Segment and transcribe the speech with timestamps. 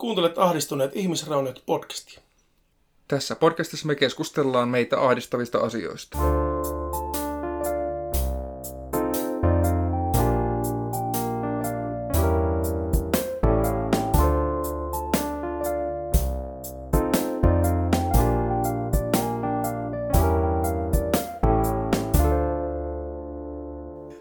[0.00, 2.20] Kuuntelet ahdistuneet ihmisrauniot podcastia.
[3.08, 6.18] Tässä podcastissa me keskustellaan meitä ahdistavista asioista.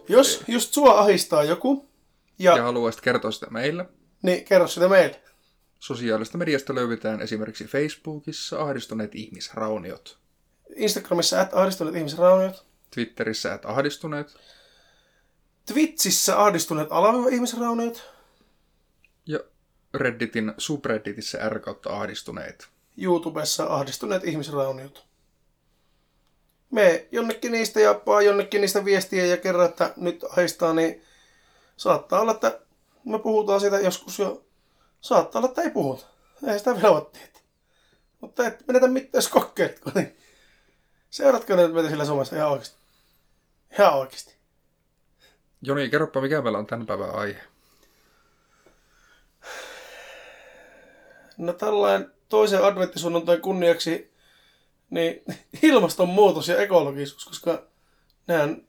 [0.10, 1.90] Jos just sua ahistaa joku,
[2.40, 3.86] ja, Ja haluaisit kertoa sitä meille.
[4.22, 5.29] niin kerro sitä meille.
[5.80, 10.18] Sosiaalista mediasta löydetään esimerkiksi Facebookissa ahdistuneet ihmisrauniot,
[10.76, 12.66] Instagramissa at ahdistuneet ihmisrauniot.
[12.92, 14.38] Twitterissä että ahdistuneet
[15.66, 18.14] Twitchissä ahdistuneet alaviiva ihmisrauniot.
[19.26, 19.40] ja
[19.94, 22.68] Redditin subredditissä r kautta ahdistuneet.
[22.98, 25.06] YouTubessa ahdistuneet ihmisrauniot.
[26.72, 31.02] Me jonnekin niistä ja vaan jonnekin niistä viestiä ja kerro, että nyt ahistaa, niin
[31.78, 32.60] saattaa olla, että
[33.06, 34.46] me puhutaan siitä joskus jo.
[35.02, 36.06] Saattaa olla, että ei puhuta.
[36.48, 37.42] Ei sitä vielä voi tietää.
[38.22, 39.92] Mutta et menetä mitään, jos kokeiletko.
[39.96, 40.18] Niin.
[41.10, 42.78] Seuratko nyt meitä sillä somessa ihan oikeasti?
[43.80, 44.36] Ihan oikeasti.
[45.62, 47.42] Joni, kerropa mikä meillä on tämän päivän aihe.
[51.38, 54.14] No tällainen toisen adventtisunnuntain kunniaksi
[54.90, 55.24] niin
[55.62, 57.68] ilmastonmuutos ja ekologisuus, koska
[58.28, 58.68] nehän,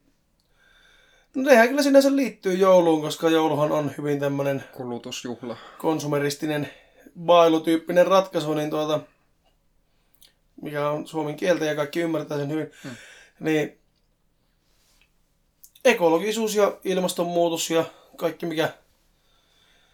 [1.35, 5.57] no nehän kyllä sinänsä liittyy jouluun, koska jouluhan on hyvin tämmöinen Kulutusjuhla.
[5.77, 6.69] konsumeristinen
[7.19, 8.99] bailutyyppinen ratkaisu, niin tuota,
[10.61, 12.91] mikä on suomen kieltä ja kaikki ymmärtää sen hyvin, Hmm.
[13.39, 13.77] niin
[15.85, 17.85] ekologisuus ja ilmastonmuutos ja
[18.17, 18.73] kaikki mikä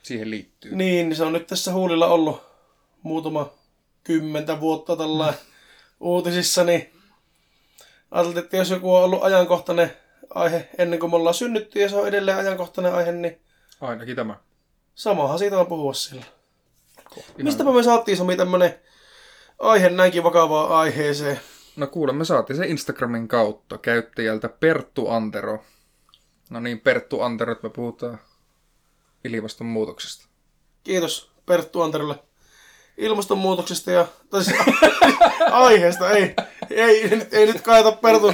[0.03, 0.75] Siihen liittyy.
[0.75, 2.41] niin, se on nyt tässä huulilla ollut
[3.01, 3.49] muutama
[4.03, 5.33] kymmentä vuotta tällä
[5.99, 6.93] uutisissa, niin
[8.11, 9.91] ajateltiin, että jos joku on ollut ajankohtainen
[10.35, 13.41] aihe ennen kuin me ollaan synnytty ja se on edelleen ajankohtainen aihe, niin
[13.81, 14.35] Ainakin tämä.
[14.95, 16.25] samahan siitä on puhua sillä.
[17.17, 18.79] Ihan- Mistäpä me saatiin Sami tämmönen
[19.59, 21.39] aihe näinkin vakavaan aiheeseen?
[21.75, 25.63] No kuule, me saatiin se Instagramin kautta käyttäjältä Perttu Antero.
[26.49, 28.19] No niin, Perttu Antero, että me puhutaan
[29.23, 30.27] ilmastonmuutoksesta.
[30.83, 32.15] Kiitos Perttu Anterolle
[32.97, 34.57] ilmastonmuutoksesta ja, tai siis
[35.51, 36.33] aiheesta, ei,
[36.69, 38.33] ei, nyt, ei nyt kaeta Pertun,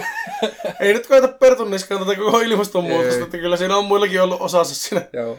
[0.80, 3.24] ei nyt kaeta Pertun niskaan tätä koko ilmastonmuutosta, Ei.
[3.24, 5.38] että kyllä siinä on muillakin ollut osansa siinä, Joo.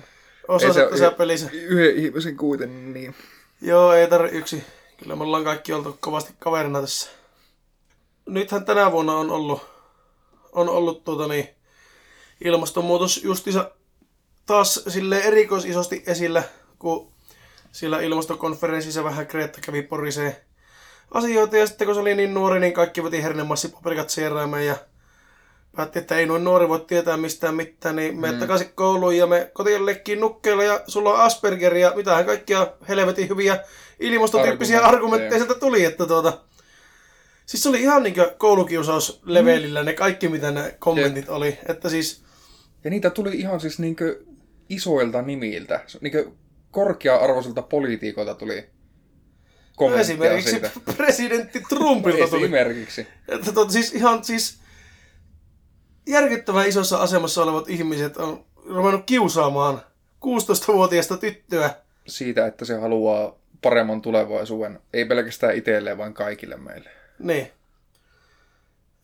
[0.49, 1.49] osansa Ei se- tässä pelissä.
[1.53, 3.15] Yhden ihmisen kuitenkin, niin.
[3.61, 4.65] Joo, ei tarvi yksi.
[4.97, 7.11] Kyllä me ollaan kaikki oltu kovasti kaverina tässä.
[8.27, 9.62] Nythän tänä vuonna on ollut,
[10.53, 11.49] on ollut tuota niin,
[12.45, 13.71] ilmastonmuutos justiinsa
[14.47, 16.43] taas sille erikoisisosti esillä,
[16.79, 17.14] kun
[17.75, 20.45] sillä ilmastokonferenssissa vähän Greta kävi porisee
[21.11, 24.77] asioita ja sitten kun se oli niin nuori, niin kaikki veti hernemassipaperikat sieraimeen ja
[25.77, 28.39] päätti, että ei noin nuori voi tietää mistään mitään, niin me mm.
[28.39, 33.29] takaisin kouluun ja me kotiin leikkiin nukkeilla ja sulla on Asperger ja mitähän kaikkia helvetin
[33.29, 33.59] hyviä
[34.01, 34.97] ilmastotyyppisiä Argumentteja.
[34.97, 36.41] argumentteja sieltä tuli, että tuota...
[37.47, 41.59] Siis se oli ihan niinkö koulukiusauslevelillä ne kaikki, mitä ne kommentit oli.
[41.69, 42.25] Että siis,
[42.85, 44.25] Ja niitä tuli ihan siis niinkö
[44.69, 45.81] isoilta nimiltä.
[46.01, 46.31] Niinkö
[46.75, 48.71] korkea-arvoisilta poliitikoilta tuli
[49.77, 50.71] kommentteja esimerkiksi siitä.
[50.97, 52.43] presidentti Trumpilta tuli.
[52.43, 53.07] Esimerkiksi.
[53.29, 54.59] Että tuota, siis ihan siis
[56.07, 59.83] järkyttävän isossa asemassa olevat ihmiset on ruvennut kiusaamaan
[60.25, 61.75] 16-vuotiaista tyttöä.
[62.07, 64.81] Siitä, että se haluaa paremman tulevaisuuden.
[64.93, 66.91] Ei pelkästään itselleen, vaan kaikille meille.
[67.19, 67.51] Niin.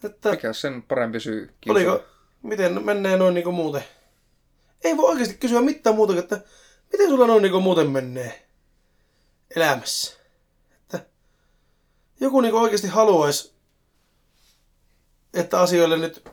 [0.05, 1.91] Että Mikä sen parempi syy kiusata?
[1.91, 2.05] oliko,
[2.43, 3.85] miten menee noin niinku muuten?
[4.85, 6.41] Ei voi oikeasti kysyä mitään muuta, kuin, että
[6.93, 8.47] miten sulla noin niinku muuten menee
[9.57, 10.17] elämässä.
[10.83, 11.07] Että
[12.21, 13.55] joku niinku oikeasti haluaisi,
[15.35, 16.25] että asioille nyt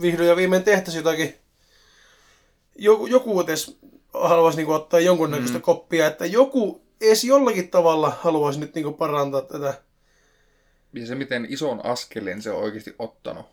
[0.00, 1.34] vihdoin ja viimein tehtäisiin jotakin.
[2.78, 3.78] Joku, joku edes
[4.14, 5.62] haluaisi niinku ottaa jonkunnäköistä mm.
[5.62, 9.82] koppia, että joku edes jollakin tavalla haluaisi nyt niinku parantaa tätä.
[10.92, 13.46] Ja se, miten ison askeleen se on oikeasti ottanut.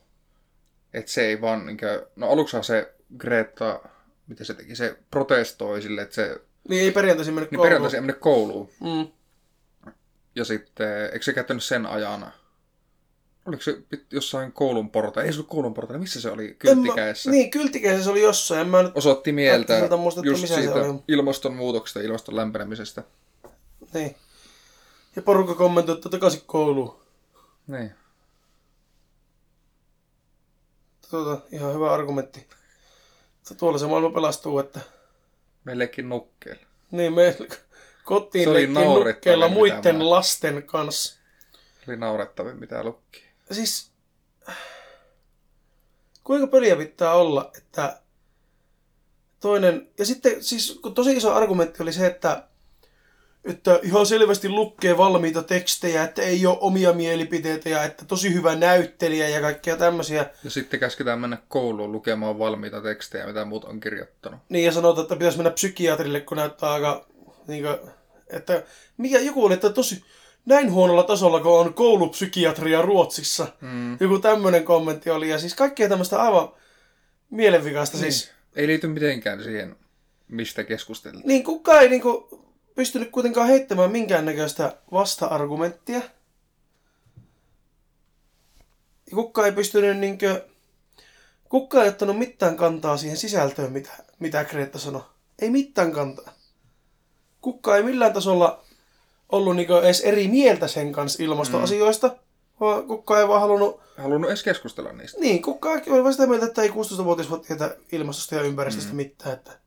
[0.94, 3.82] Että se ei vaan, niinkö, no aluksihan se Greta,
[4.28, 7.66] mitä se teki, se protestoi sille, että se, Niin ei perjantaisin mennyt niin kouluun.
[7.66, 8.70] periaatteessa ei mene kouluun.
[8.80, 9.08] Mm.
[10.36, 12.34] Ja sitten, eikö se käyttänyt sen ajan,
[13.46, 13.78] oliko se
[14.12, 17.30] jossain koulun porta, ei se ollut koulun porta, missä se oli, En kylttikäessä.
[17.30, 18.62] Mä, niin, kylttikäessä se oli jossain.
[18.62, 21.00] En mä nyt, Osoitti mieltä muista, että just missä se siitä oli.
[21.08, 23.04] ilmastonmuutoksesta ilmaston lämpenemisestä.
[23.94, 24.16] niin.
[25.16, 27.02] Ja porukka kommentoi, että takaisin kouluun.
[27.68, 27.92] Niin.
[31.10, 32.48] Tuota, ihan hyvä argumentti.
[33.58, 34.80] Tuolla se maailma pelastuu, että
[35.64, 36.66] Meillekin nukkeelle.
[36.92, 37.38] niin me
[38.04, 41.20] kotiin nukkeella mitä muiden mä- lasten kanssa.
[41.88, 43.24] Oli naurettavin mitä lukki.
[43.52, 43.92] Siis,
[46.24, 48.02] kuinka pöliä pitää olla, että
[49.40, 52.48] toinen, ja sitten siis kun tosi iso argumentti oli se, että
[53.46, 58.56] että ihan selvästi lukee valmiita tekstejä, että ei ole omia mielipiteitä ja että tosi hyvä
[58.56, 60.30] näyttelijä ja kaikkea tämmöisiä.
[60.44, 64.40] Ja sitten käsketään mennä kouluun lukemaan valmiita tekstejä, mitä muut on kirjoittanut.
[64.50, 67.06] Niin ja sanotaan, että pitäisi mennä psykiatrille, kun näyttää aika,
[67.48, 67.78] niin kuin,
[68.28, 68.64] että
[68.98, 70.04] mikä joku oli, että tosi
[70.46, 73.48] näin huonolla tasolla, kun on koulupsykiatria Ruotsissa.
[73.62, 73.98] Mm.
[74.00, 76.50] Joku tämmöinen kommentti oli ja siis kaikkea tämmöistä aivan
[77.30, 78.14] mielenvikaista niin.
[78.14, 78.32] siis.
[78.56, 79.76] Ei liity mitenkään siihen,
[80.28, 81.28] mistä keskusteltiin.
[81.28, 82.42] Niin kukaan ei niinku
[82.76, 86.02] pystynyt kuitenkaan heittämään minkäännäköistä vasta-argumenttia.
[89.12, 90.46] Ja kukaan ei pystynyt niinkö...
[91.50, 95.02] Kukaan ei ottanut mitään kantaa siihen sisältöön, mitä, mitä Greta sanoi.
[95.40, 96.34] Ei mitään kantaa.
[97.42, 98.66] Kukaan ei millään tasolla
[99.30, 102.16] ollut niinku edes eri mieltä sen kanssa ilmastoasioista, mm.
[102.60, 103.82] vaan kukaan ei vaan halunnut...
[103.98, 105.20] Halunnut edes keskustella niistä.
[105.20, 108.96] Niin, kukaan oli vaan sitä mieltä, että ei 16-vuotias voi tietää ilmastosta ja ympäristöstä mm.
[108.96, 109.34] mitään.
[109.34, 109.60] Että...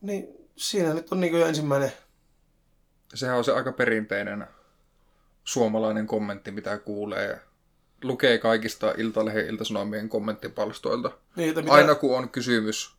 [0.00, 1.92] Niin, siinä nyt on niin jo ensimmäinen.
[3.14, 4.46] Sehän on se aika perinteinen
[5.44, 7.40] suomalainen kommentti, mitä kuulee.
[8.02, 11.10] Lukee kaikista Iltalehden iltasanomien kommenttipalstoilta.
[11.36, 11.72] Niin, mitä...
[11.72, 12.92] Aina kun on kysymys,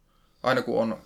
[0.44, 0.98] aina kun on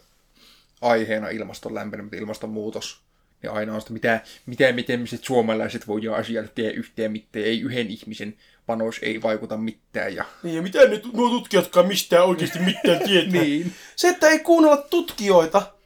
[0.81, 3.01] aiheena ilmaston lämpeneminen, ilmastonmuutos,
[3.43, 7.87] niin aina on sitä, mitä, mitä miten suomalaiset voidaan asiat tehdä yhteen mitään, ei yhden
[7.87, 10.15] ihmisen panos ei vaikuta mitään.
[10.15, 10.25] Ja...
[10.43, 13.31] Niin, ja mitä nyt nuo tutkijatkaan mistään oikeasti mitään tietää.
[13.41, 13.73] niin.
[13.95, 15.76] Se, että ei kuunnella tutkijoita,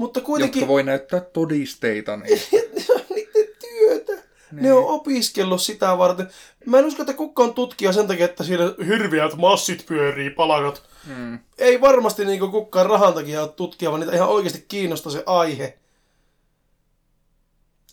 [0.00, 0.60] mutta kuitenkin...
[0.60, 2.16] Jotka voi näyttää todisteita.
[2.16, 2.40] Niin.
[2.94, 4.12] on niiden työtä.
[4.52, 4.62] Niin.
[4.62, 6.30] Ne on opiskellut sitä varten.
[6.66, 10.82] Mä en usko, että kukaan on tutkija sen takia, että siellä hirviät massit pyörii, palakat.
[11.06, 11.38] Hmm.
[11.58, 15.78] Ei varmasti niin kukaan rahan takia ole tutkija, vaan niitä ihan oikeasti kiinnostaa se aihe.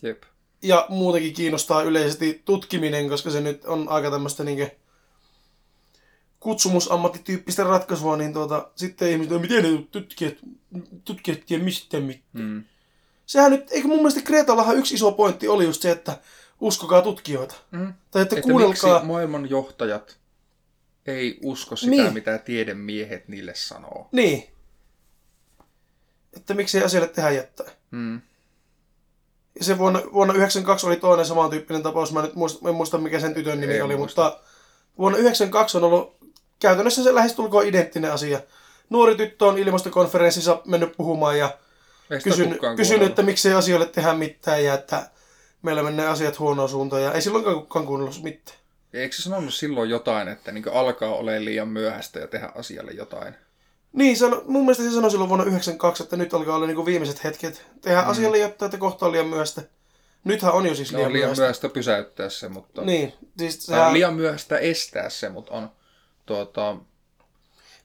[0.02, 0.24] Jep.
[0.62, 4.72] Ja muutenkin kiinnostaa yleisesti tutkiminen, koska se nyt on aika tämmöistä niin
[6.48, 10.34] kutsumusammattityyppistä ratkaisua, niin tuota, sitten ihmiset, no miten ne tutkijat,
[11.06, 12.46] tutkijat tiedä mistä mitään.
[12.46, 12.64] Mm.
[13.26, 16.18] Sehän nyt, eikö mun mielestä Kreetallahan yksi iso pointti oli just se, että
[16.62, 17.56] uskokaa tutkijoita.
[17.72, 17.94] Mm.
[18.12, 18.94] Tai että, että kuunnelkaa...
[18.94, 20.20] miksi maailman johtajat
[21.06, 22.14] ei usko sitä, niin.
[22.14, 24.10] mitä tiedemiehet niille sanoo.
[24.12, 24.48] Niin.
[26.34, 27.68] Että miksi ei asialle tehdä jättää.
[27.92, 28.22] Mm.
[29.60, 32.14] Ja se vuonna, vuonna 1992 oli toinen samantyyppinen tapaus.
[32.14, 34.22] Mä nyt muista, en muista, mikä sen tytön nimi ei oli, muista.
[34.22, 34.48] mutta
[34.98, 36.17] vuonna 1992 on ollut
[36.60, 38.40] käytännössä se lähestulkoon identtinen asia.
[38.90, 41.58] Nuori tyttö on ilmastokonferenssissa mennyt puhumaan ja
[42.24, 45.10] kysynyt, kysynyt että miksei asioille tehdä mitään ja että
[45.62, 48.58] meillä menee asiat huonoon suuntaan ja ei silloinkaan kukaan kuunnellut mitään.
[48.94, 53.34] Eikö se sanonut silloin jotain, että niin alkaa olemaan liian myöhäistä ja tehdä asialle jotain?
[53.94, 57.24] Niin, sano, mun mielestä se sanoi silloin vuonna 1992, että nyt alkaa olla niin viimeiset
[57.24, 57.66] hetket.
[57.82, 58.10] Tehdä mm.
[58.10, 59.62] asialle jotain, että kohta on liian myöhäistä.
[60.24, 61.42] Nythän on jo siis liian, no, liian myöhäistä.
[61.42, 62.82] myöhäistä pysäyttää se, mutta...
[62.82, 63.94] Niin, siis sehän...
[63.94, 65.70] liian myöhäistä estää se, mutta on
[66.28, 66.78] tuota,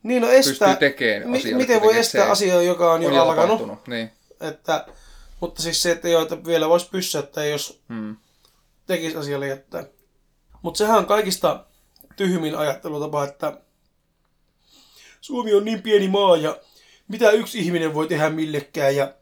[0.02, 3.86] niin, no estää, pystyy tekemään mi- Miten voi estää asiaa, joka on, on jo alkanut?
[3.86, 4.10] Niin.
[4.40, 4.86] Että,
[5.40, 8.16] mutta siis se, että, jo, että vielä voisi pysäyttää, jos hmm.
[8.86, 9.84] tekisi asialle jättää.
[10.62, 11.64] Mutta sehän on kaikista
[12.16, 13.60] tyhmin ajattelutapa, että
[15.20, 16.60] Suomi on niin pieni maa ja
[17.08, 19.14] mitä yksi ihminen voi tehdä millekään ja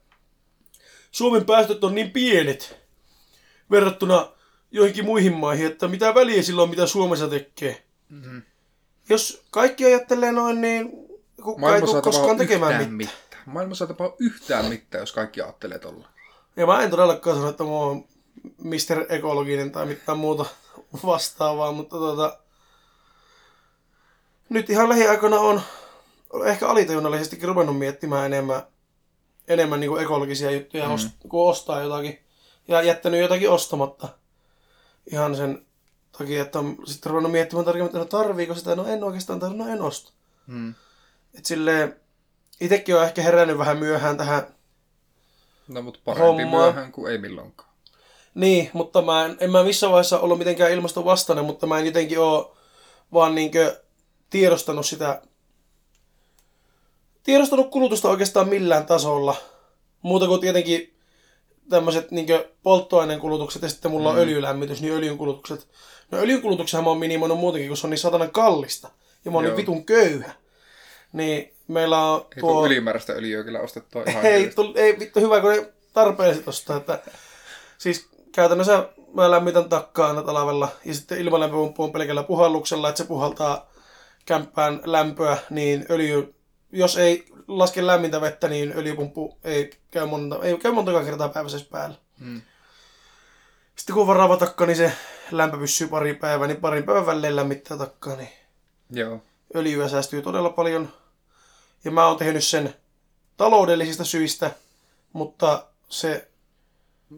[1.10, 2.78] Suomen päästöt on niin pienet
[3.70, 4.32] verrattuna
[4.70, 7.82] joihinkin muihin maihin, että mitä väliä silloin, mitä Suomessa tekee.
[8.08, 8.42] Mm-hmm.
[9.10, 10.92] Jos kaikki ajattelee noin, niin
[11.42, 12.92] kukaan ei tule koskaan tekemään mitään.
[12.92, 13.42] mitään.
[13.46, 16.08] Maailma saa tapaa yhtään mitään, jos kaikki ajattelee tolla.
[16.56, 18.04] Ja mä en todellakaan sano, että mä oon
[18.58, 19.06] Mr.
[19.08, 20.44] Ekologinen tai mitään muuta
[21.06, 22.38] vastaavaa, mutta tota,
[24.48, 25.62] nyt ihan lähiaikoina on
[26.46, 28.62] ehkä alitajunnallisestikin ruvennut miettimään enemmän,
[29.48, 31.28] enemmän niin kuin ekologisia juttuja, mm.
[31.28, 32.18] kun ostaa jotakin.
[32.68, 34.08] Ja jättänyt jotakin ostamatta.
[35.12, 35.66] Ihan sen
[36.24, 39.64] takia, että on sitten ruvennut miettimään tarkemmin, että no tarviiko sitä, no en oikeastaan tarvitse,
[39.64, 40.12] no en osta.
[40.46, 40.74] Mm.
[41.34, 41.96] Et silleen,
[42.60, 44.46] itekin on ehkä herännyt vähän myöhään tähän
[45.68, 46.60] No mutta parempi hommaa.
[46.60, 47.70] myöhään kuin ei milloinkaan.
[48.34, 51.86] Niin, mutta mä en, en mä missään vaiheessa ollut mitenkään ilmaston vastainen, mutta mä en
[51.86, 52.46] jotenkin ole
[53.12, 53.80] vaan niinkö
[54.30, 55.22] tiedostanut sitä,
[57.22, 59.36] tiedostanut kulutusta oikeastaan millään tasolla.
[60.02, 60.99] Muuta kuin tietenkin
[61.70, 62.26] tämmöiset niin
[62.62, 64.16] polttoaineen kulutukset ja sitten mulla mm.
[64.16, 65.68] on öljylämmitys, niin öljyn kulutukset.
[66.10, 68.90] No öljyn kulutuksia mä oon minimoinut muutenkin, kun se on niin satanan kallista.
[69.24, 70.32] Ja mä oon niin vitun köyhä.
[71.12, 72.66] Niin meillä on ei tuo...
[72.66, 76.76] ylimääräistä öljyä kyllä ostettua ihan ei, tull, ei vittu hyvä, kun ne tarpeelliset ostaa.
[76.76, 76.98] Että...
[77.78, 83.08] Siis käytännössä mä lämmitän takkaa aina talvella ja sitten ilmalämpöpumppu on pelkällä puhalluksella, että se
[83.08, 83.70] puhaltaa
[84.26, 86.34] kämppään lämpöä, niin öljy,
[86.72, 87.24] jos ei
[87.58, 91.96] laske lämmintä vettä, niin öljypumppu ei käy monta, ei käy monta kertaa päivässä päällä.
[92.20, 92.42] Hmm.
[93.76, 94.92] Sitten kun on varaava takka, niin se
[95.30, 98.28] lämpö pysyy pari päivää, niin parin päivän välein lämmittää takkaa, niin
[98.90, 99.22] Joo.
[99.56, 100.88] öljyä säästyy todella paljon.
[101.84, 102.74] Ja mä oon tehnyt sen
[103.36, 104.50] taloudellisista syistä,
[105.12, 106.26] mutta se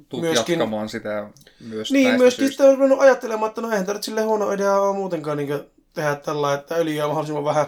[0.09, 1.29] Tuut Myöskin- jatkamaan sitä
[1.61, 2.65] myös Niin, myöskin syistä.
[2.65, 5.61] sitten on ajattelemaan, että no eihän nyt silleen huono idea muutenkaan niin
[5.93, 7.67] tehdä tällä, että öljyä mahdollisimman vähän,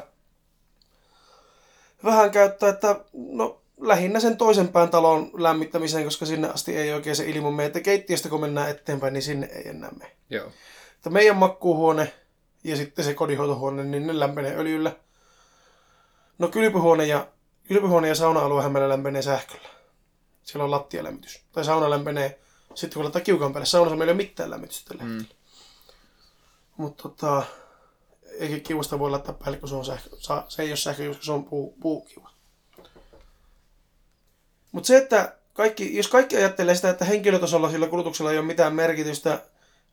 [2.05, 7.17] vähän käyttää, että no lähinnä sen toisen pään talon lämmittämiseen, koska sinne asti ei oikein
[7.17, 7.67] se ilman mene.
[7.67, 10.17] Että keittiöstä kun mennään eteenpäin, niin sinne ei enää mene.
[10.31, 10.51] Joo.
[10.95, 12.13] Että meidän makkuuhuone
[12.65, 14.93] ja sitten se kodinhoitohuone, niin ne lämpenee öljyllä.
[16.39, 17.29] No kylpyhuone ja,
[17.69, 19.69] kylpyhuone ja sauna-aluehan meillä lämpenee sähköllä.
[20.43, 21.45] Siellä on lattialämmitys.
[21.53, 22.41] Tai sauna lämpenee
[22.75, 23.67] sitten kun laittaa kiukaan päälle.
[23.67, 25.25] Saunassa meillä ei ole mitään lämmitystä tällä Mm.
[26.77, 27.43] Mutta tota,
[28.39, 30.11] eikä kiuasta voi laittaa päälle, kun se on sähkö.
[30.49, 32.31] Se ei ole sähkö, koska se on puu, puukiva.
[34.73, 38.75] Mutta se, että kaikki, jos kaikki ajattelee sitä, että henkilötasolla sillä kulutuksella ei ole mitään
[38.75, 39.43] merkitystä,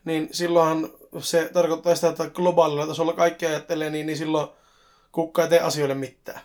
[0.06, 4.48] niin silloinhan se tarkoittaa sitä, että globaalilla tasolla kaikki ajattelee, niin, niin silloin
[5.12, 6.42] kukka ei tee asioille mitään.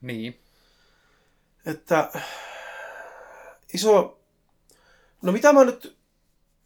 [0.00, 0.40] Niin.
[1.66, 2.10] Että
[3.74, 4.18] iso...
[5.22, 5.96] No mitä mä nyt...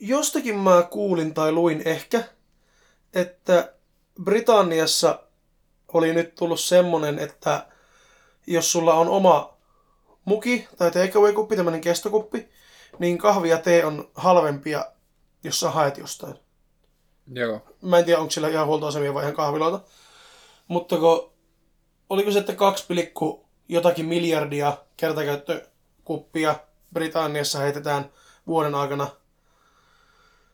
[0.01, 2.25] Jostakin mä kuulin tai luin ehkä,
[3.15, 3.73] että
[4.23, 5.23] Britanniassa
[5.93, 7.67] oli nyt tullut semmonen, että
[8.47, 9.57] jos sulla on oma
[10.25, 12.49] muki tai takeaway-kuppi, tämmönen kestokuppi,
[12.99, 14.85] niin kahvi ja tee on halvempia,
[15.45, 16.35] jos sä haet jostain.
[17.33, 17.61] Joo.
[17.83, 19.81] Mä en tiedä, onko siellä ihan huoltoasemia vai ihan kahviloita.
[20.69, 21.33] Mutta kun,
[22.11, 22.87] oliko se, että 2,
[23.69, 26.57] jotakin miljardia kertakäyttökuppia
[26.93, 28.11] Britanniassa heitetään
[28.47, 29.07] vuoden aikana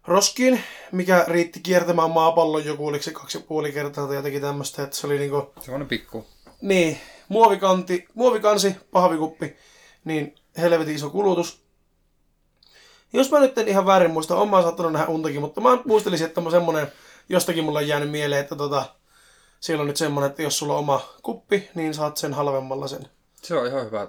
[0.06, 0.60] roskiin,
[0.92, 4.96] mikä riitti kiertämään maapallon joku, oliko se kaksi ja puoli kertaa tai jotenkin tämmöistä, että
[4.96, 6.26] se oli niinku, Semmoinen pikku.
[6.62, 9.56] niin, muovikanti, muovikansi, pahvikuppi,
[10.04, 11.64] niin helvetin iso kulutus.
[13.12, 16.26] Jos mä nyt en ihan väärin muista, on mä saattanut nähdä untakin, mutta mä muistelisin,
[16.26, 16.92] että mä semmonen,
[17.28, 18.84] jostakin mulla on jäänyt mieleen, että tota,
[19.60, 23.08] siellä on nyt semmonen, että jos sulla on oma kuppi, niin saat sen halvemmalla sen.
[23.42, 24.08] Se on ihan hyvä,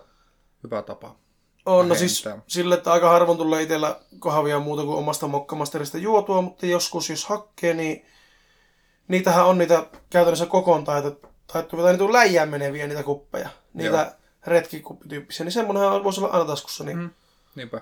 [0.64, 1.16] hyvä tapa.
[1.66, 6.42] On, no siis sille, että aika harvoin tulee itsellä kahvia muuta kuin omasta mokkamasterista juotua,
[6.42, 8.06] mutta joskus jos hakkee, niin
[9.08, 13.50] niitähän on niitä käytännössä kokoon taittu tai niitä on läjään meneviä niitä kuppeja.
[13.74, 14.12] Niitä Joo.
[14.48, 16.84] retkikuppityyppisiä, niin semmonenhan voisi olla aina taskussa.
[16.84, 16.98] Niin.
[16.98, 17.10] Mm.
[17.56, 17.82] Niinpä.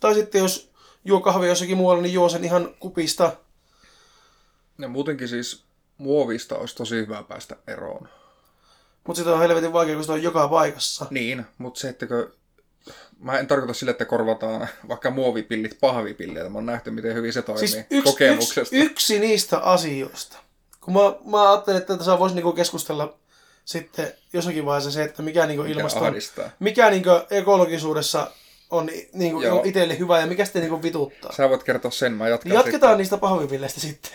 [0.00, 0.70] Tai sitten jos
[1.04, 3.36] juo kahvia jossakin muualla, niin juo sen ihan kupista.
[4.78, 5.64] Ja muutenkin siis
[5.98, 8.08] muovista olisi tosi hyvä päästä eroon.
[9.06, 11.06] Mutta sitä on helvetin vaikea, kun sitä on joka paikassa.
[11.10, 12.32] Niin, mutta se, että kun...
[13.18, 16.50] Mä en tarkoita sille, että korvataan vaikka muovipillit pahvipilleillä.
[16.50, 18.60] Mä oon nähty, miten hyvin se toimii Siis yksi, kokemuksesta.
[18.60, 20.38] yksi, yksi niistä asioista.
[20.80, 23.18] Kun mä, mä ajattelin, että tässä voisi niinku keskustella
[23.64, 26.50] sitten jossakin vaiheessa se, että mikä niinku Mikä ilmaston, ahdistaa.
[26.58, 28.30] mikä niinku ekologisuudessa
[28.70, 29.62] on niinku Joo.
[29.64, 31.32] itselle hyvä ja mikä sitten niinku vituttaa.
[31.32, 32.98] Sä voit kertoa sen, mä jatkan jatketaan sitten.
[32.98, 34.12] niistä pahvipilleistä sitten.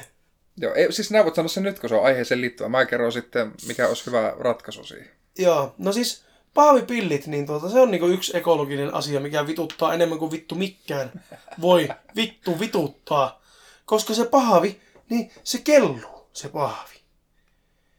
[0.57, 2.69] Joo, ei, siis nää voit sanoa sen nyt, kun se on aiheeseen liittyvä.
[2.69, 5.09] Mä kerron sitten, mikä olisi hyvä ratkaisu siihen.
[5.37, 10.19] Joo, no siis pahvipillit, niin tuota, se on niinku yksi ekologinen asia, mikä vituttaa enemmän
[10.19, 11.23] kuin vittu mikään
[11.61, 13.41] voi vittu vituttaa.
[13.85, 16.95] Koska se pahvi, niin se kelluu, se pahvi.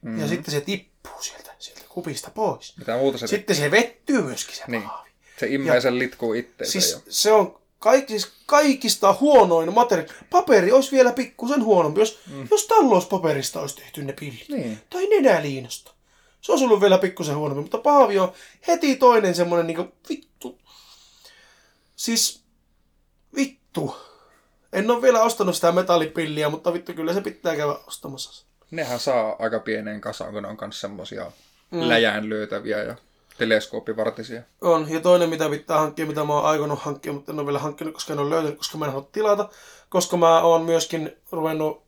[0.03, 0.21] Mm-hmm.
[0.21, 2.77] Ja sitten se tippuu sieltä, sieltä kupista pois.
[2.79, 4.83] Mitä muuta se Sitten se vettyy myöskin se Niin.
[4.83, 5.11] pahvi.
[5.41, 7.01] Se immee sen litkuu itteensä Siis jo.
[7.09, 10.13] se on kaikki, siis kaikista huonoin materiaali.
[10.31, 12.49] Paperi olisi vielä pikkusen huonompi, jos, mm.
[12.51, 14.49] jos talouspaperista olisi tehty ne pillit.
[14.49, 14.79] Niin.
[14.91, 15.91] Tai nenäliinasta.
[16.41, 18.33] Se olisi ollut vielä pikkusen huonompi, mutta pahvi on
[18.69, 20.59] heti toinen semmonen niinku vittu.
[21.97, 22.43] Siis
[23.37, 23.97] vittu.
[24.73, 28.47] En ole vielä ostanut sitä metallipilliä, mutta vittu kyllä se pitää käydä ostamassa.
[28.71, 31.33] Nehän saa aika pieneen kasaan, kun ne on myös semmosia
[31.71, 31.89] mm.
[31.89, 32.97] läjään lyötäviä ja
[33.39, 34.43] teleskooppivartisia.
[34.61, 34.91] On.
[34.91, 37.95] Ja toinen, mitä pitää hankkia, mitä mä oon aikonut hankkia, mutta en ole vielä hankkinut,
[37.95, 39.49] koska en ole löytänyt, koska mä en halua tilata.
[39.89, 41.83] Koska mä oon myöskin ruvennut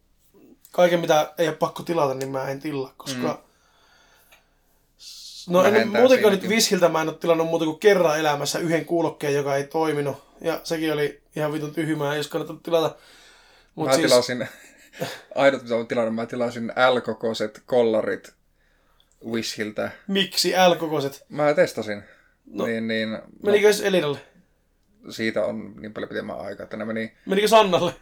[0.72, 3.42] kaiken, mitä ei ole pakko tilata, niin mä en tilaa, koska...
[3.42, 3.48] Mm.
[5.48, 6.48] No en, muutenkaan nyt.
[6.48, 10.16] Vishiltä mä en ole tilannut muuta kuin kerran elämässä yhden kuulokkeen, joka ei toiminut.
[10.40, 12.96] Ja sekin oli ihan vitun tyhmää, jos kannattaa tilata.
[13.74, 14.06] Mut Mä siis...
[14.06, 14.48] tilasin,
[15.34, 18.37] ainut mitä olen tilannut, mä tilasin L-kokoiset kollarit
[19.26, 19.90] Wishiltä.
[20.06, 21.24] Miksi L-kokoiset?
[21.28, 21.96] Mä testasin.
[21.98, 22.04] No,
[22.46, 24.18] No, niin, niin, no, Menikö se Elinalle?
[25.10, 27.94] siitä on niin paljon pitemmän aikaa, että ne meni, Menikö Sannalle?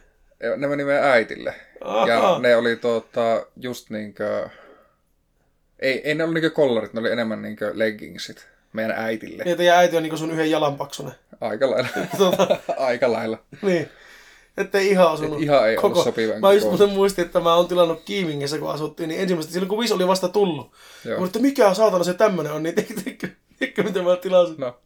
[0.57, 1.55] ne meni meidän äitille.
[1.81, 2.07] Aha.
[2.07, 4.49] Ja ne oli tuota, just niinkö...
[5.79, 9.43] Ei, ei ne ollut niinkö kollarit, ne oli enemmän niinkö leggingsit meidän äitille.
[9.45, 11.13] Ja teidän äiti on niinku sun yhden jalan paksunen.
[11.41, 11.89] Aika lailla.
[12.17, 13.43] Tota, Aika lailla.
[13.61, 13.89] niin.
[14.57, 15.37] Että ihan osunut.
[15.37, 18.71] Et ihan ei ollut sopivan Mä just muuten muistin, että mä oon tilannut Kiimingissä, kun
[18.71, 20.71] asuttiin, niin ensimmäistä, silloin kun Vis oli vasta tullut.
[21.05, 21.19] Joo.
[21.19, 24.55] Mä että mikä saatana se tämmönen on, niin tiedätkö, mitä mä tilasin?
[24.57, 24.79] No,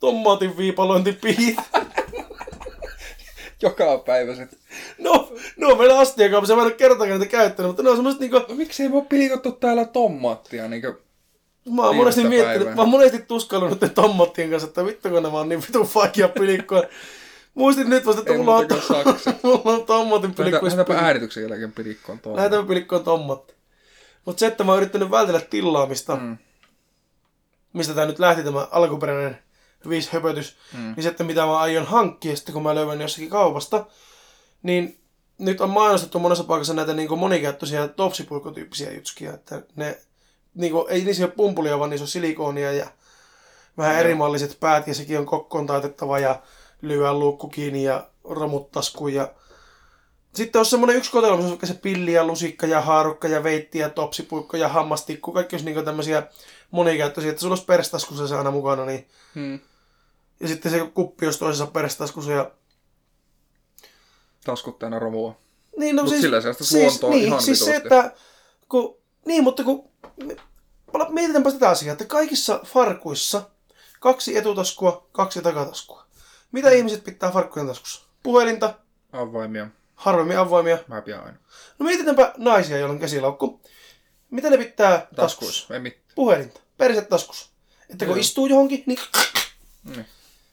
[0.00, 1.56] Tommaatin viipalointipiit.
[3.62, 4.58] joka päivä sit.
[4.98, 8.20] No, no on meillä astiakaupassa, mä en ole kertaakaan niitä käyttänyt, mutta ne on semmoset
[8.20, 10.68] niinku, No, miksi ei me ole pilkottu täällä tommaattia?
[10.68, 10.94] Niinkö...
[11.70, 12.74] Mä oon monesti miettinyt, päivää.
[12.74, 16.28] mä oon monesti tuskaillut nyt tommottien kanssa, että vittu kun nämä on niin vitun vaikea
[16.28, 16.82] pilikkoa.
[17.54, 18.66] Muistin nyt vasta, että mulla on,
[19.42, 20.66] mulla on tommotin pilikko.
[20.66, 22.36] Lähetäpä äänityksen jälkeen pilikkoon tuolla.
[22.36, 23.54] Lähetäpä pilikkoon tommotti.
[24.24, 26.38] Mutta se, että mä oon yrittänyt vältellä tillaamista, Mm.
[27.72, 29.38] mistä tää nyt lähti tämä alkuperäinen
[29.88, 30.78] viisi höpötys, Mm.
[30.96, 33.86] niin se, että mitä mä aion hankkia sitten, kun mä löydän jossakin kaupasta,
[34.62, 34.98] niin
[35.38, 39.98] nyt on mainostettu monessa paikassa näitä niin monikäyttöisiä topsipuikotyyppisiä jutskia, että ne,
[40.54, 42.86] niin kuin, ei niissä ole pumpulia, vaan niissä on silikoonia ja
[43.78, 44.00] vähän Joo.
[44.00, 46.42] erimalliset päät, ja sekin on kokkoon taitettava ja
[46.82, 49.34] lyödään luukku kiinni ja romut taskuun ja
[50.34, 53.42] sitten on semmoinen yksi kotelma, missä on vaikka se pilli ja lusikka ja haarukka ja
[53.42, 55.32] veitti ja topsipuikko ja hammastikku.
[55.32, 56.22] Kaikki olisi niinku tämmöisiä
[56.70, 58.84] monikäyttöisiä, että sulla olisi perestaskussa se aina mukana.
[58.84, 59.08] Niin.
[59.34, 59.60] Mm.
[60.40, 62.32] Ja sitten se kuppi olisi toisessa perestaskussa.
[62.32, 62.50] Ja...
[64.44, 65.36] Taskut täynnä romua.
[65.76, 68.12] Niin, no Mut siis, sillä sitä siis, niin, ihan siis se, että
[68.68, 68.96] kun,
[69.26, 69.88] niin, mutta kun
[71.08, 73.42] mietitäänpä tätä asiaa, että kaikissa farkuissa
[74.00, 76.06] kaksi etutaskua, kaksi takataskua.
[76.52, 76.76] Mitä Mm.
[76.76, 78.02] ihmiset pitää farkkujen taskussa?
[78.22, 78.74] Puhelinta,
[79.12, 79.66] Avaimia.
[79.94, 80.78] harvemmin avoimia.
[80.88, 81.38] Mä pidän aina.
[81.78, 83.60] No mietitäänpä naisia, joilla on käsilaukku.
[84.30, 85.16] Mitä ne pitää taskussa?
[85.16, 85.74] Taskuissa.
[85.74, 86.02] Ei mitään.
[86.14, 86.60] Puhelinta.
[86.78, 87.50] Periset taskussa.
[87.90, 88.20] Että kun Joo.
[88.20, 88.98] istuu johonkin, niin
[89.84, 90.06] Niin.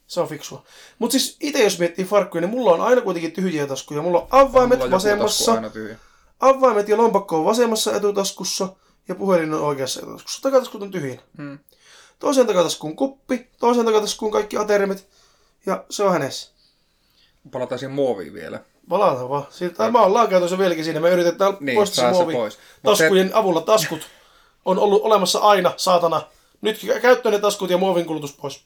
[0.06, 0.64] se on fiksua.
[0.98, 4.02] Mutta siis itse jos miettii farkkuja, niin mulla on aina kuitenkin tyhjiä taskuja.
[4.02, 5.96] Mulla on avaimet Mulla on vasemmassa, Aina tyhjä.
[6.40, 8.68] avaimet ja lompakko on vasemmassa etutaskussa
[9.08, 10.42] ja puhelin on oikeassa etutaskussa.
[10.42, 11.22] Takataskut on tyhjinä.
[11.38, 11.58] Mm.
[12.18, 15.08] Toiseen takataskuun kuppi, toiseen takataskuun kaikki aterimet
[15.66, 16.50] ja se on hänessä.
[17.50, 18.60] Palataan siihen muoviin vielä.
[18.88, 19.46] Palataan vaan.
[19.50, 21.00] Siitä, tai mä ollaan käytössä vieläkin siinä.
[21.00, 22.32] Me yritetään Niin, poistaa se se muovi.
[22.32, 22.58] pois.
[22.82, 24.00] Mut se- Taskujen avulla taskut
[24.64, 26.22] on ollut olemassa aina, saatana.
[26.60, 28.64] Nyt käyttöön ne taskut ja muovin kulutus pois.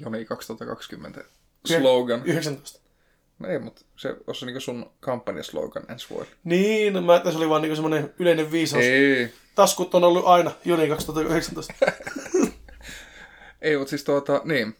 [0.00, 1.24] Joni 2020
[1.66, 2.22] slogan.
[2.24, 2.80] 19.
[3.38, 6.34] No ei, mutta se olisi niinku sun kampanjaslogan ensi vuodelle.
[6.44, 8.84] Niin, mä ajattelin, se oli vaan niinku semmonen yleinen viisaus.
[8.84, 9.32] Ei.
[9.54, 11.74] Taskut on ollut aina Juni 2019.
[13.62, 14.76] Ei, mutta siis tuota, niin.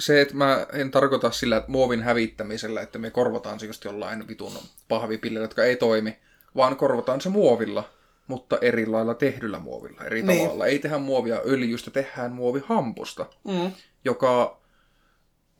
[0.00, 4.52] Se, että mä en tarkoita sillä muovin hävittämisellä, että me korvataan se just jollain vitun
[4.88, 6.18] pahvipilleillä, jotka ei toimi,
[6.56, 7.88] vaan korvataan se muovilla,
[8.26, 10.42] mutta eri lailla tehdyllä muovilla, eri Niin.
[10.46, 10.66] tavalla.
[10.66, 13.72] Ei tehdä muovia öljystä, tehdään muovihampusta, Mm.
[14.04, 14.58] joka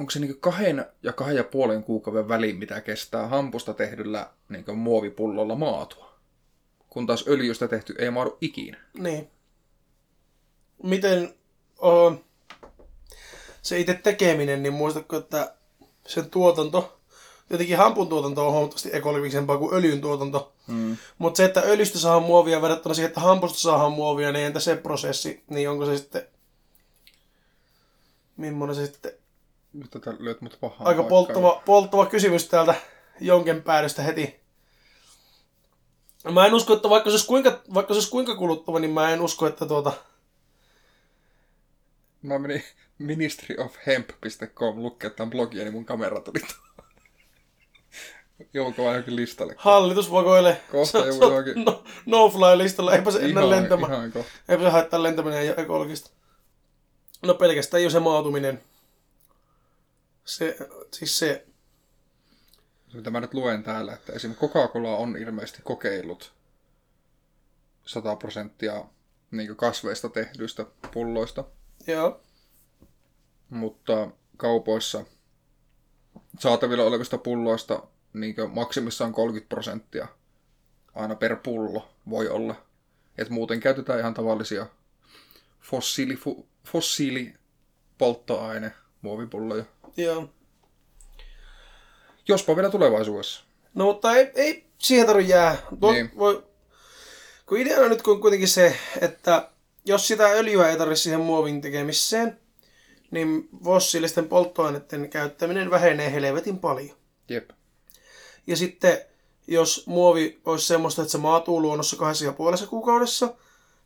[0.01, 4.79] onko se niin kahden ja kahden ja puolen kuukauden väliin, mitä kestää hampusta tehdyllä niin
[4.79, 6.19] muovipullolla maatua.
[6.91, 8.79] Kun taas öljystä tehty ei maadu ikinä.
[8.99, 9.31] Niin.
[10.83, 11.35] Miten
[11.79, 12.25] on
[13.63, 15.55] se itse tekeminen, niin muistatko, että
[16.07, 16.99] sen tuotanto,
[17.51, 20.53] jotenkin hampun tuotanto on huomattavasti ekologisempaa kuin öljyn tuotanto.
[20.67, 20.97] Mm.
[21.19, 24.77] Mutta se, että öljystä saadaan muovia verrattuna siihen, että hampusta saadaan muovia, niin entä se
[24.77, 26.27] prosessi, niin onko se sitten,
[28.37, 29.13] millainen se sitten,
[29.73, 32.75] Nyt tätä lyöt mut pahaan aika polttava, polttava kysymys täältä
[33.21, 34.41] jonken päädystä heti.
[36.33, 39.11] Mä en usko, että vaikka se olisi kuinka, vaikka se olisi kuinka kuluttava, niin mä
[39.11, 39.93] en usko, että tuota,
[42.23, 42.63] Mä menin
[42.99, 46.41] ministryofhemp.com lukea tämän blogia, niin mun kamera tuli.
[48.55, 49.55] Jouko vaan johonkin listalle.
[49.59, 50.61] Hallitus vakoilee.
[50.73, 53.93] Kohta joku johonkin- No, no fly listalla, eipä se ennen lentämään.
[53.93, 54.31] Ihan kohta.
[54.49, 56.11] Eipä se haittaa lentäminen ja ekologista.
[57.23, 58.61] No pelkästään jo se maatuminen.
[60.25, 60.57] Se,
[60.93, 61.47] siis se,
[62.89, 64.35] Se, mitä mä nyt luen täällä, että esim.
[64.35, 66.33] Coca-Cola on ilmeisesti kokeillut
[67.87, 68.85] 100 prosenttia
[69.31, 71.45] niin kasveista tehdyistä pulloista,
[71.87, 72.21] joo,
[73.51, 75.05] mutta kaupoissa
[76.39, 77.83] saatavilla olevista pulloista
[78.13, 80.09] niin maksimissaan 30 prosenttia
[80.95, 82.55] aina per pullo voi olla.
[83.19, 84.67] Et muuten käytetään ihan tavallisia
[85.61, 86.19] fossiili,
[86.67, 89.65] fossiilipolttoaine muovipulloja.
[89.97, 90.29] joo.
[92.29, 93.45] Jospa vielä tulevaisuudessa.
[93.75, 95.57] No mutta ei, ei siihen tarvitse jää.
[95.81, 96.11] Tuo, Niin.
[96.19, 96.47] voi,
[97.47, 99.51] kun ideana nyt on kuitenkin se, että
[99.85, 102.41] jos sitä öljyä ei tarvitse siihen muovin tekemiseen,
[103.11, 106.97] niin fossiilisten polttoaineiden käyttäminen vähenee helvetin paljon.
[107.29, 107.51] Jep.
[108.47, 108.99] Ja sitten,
[109.47, 113.35] jos muovi olisi semmoista, että se maatuu luonnossa kahdessa ja puolessa kuukaudessa,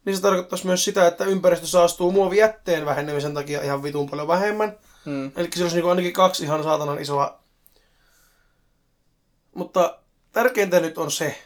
[0.05, 4.79] niin se tarkoittaisi myös sitä, että ympäristö saastuu muovijätteen vähenemisen takia ihan vitun paljon vähemmän.
[5.05, 5.33] Mm.
[5.37, 7.43] Eli se olisi niin ainakin kaksi ihan saatanan isoa.
[9.55, 9.99] Mutta
[10.33, 11.39] tärkeintä nyt on se,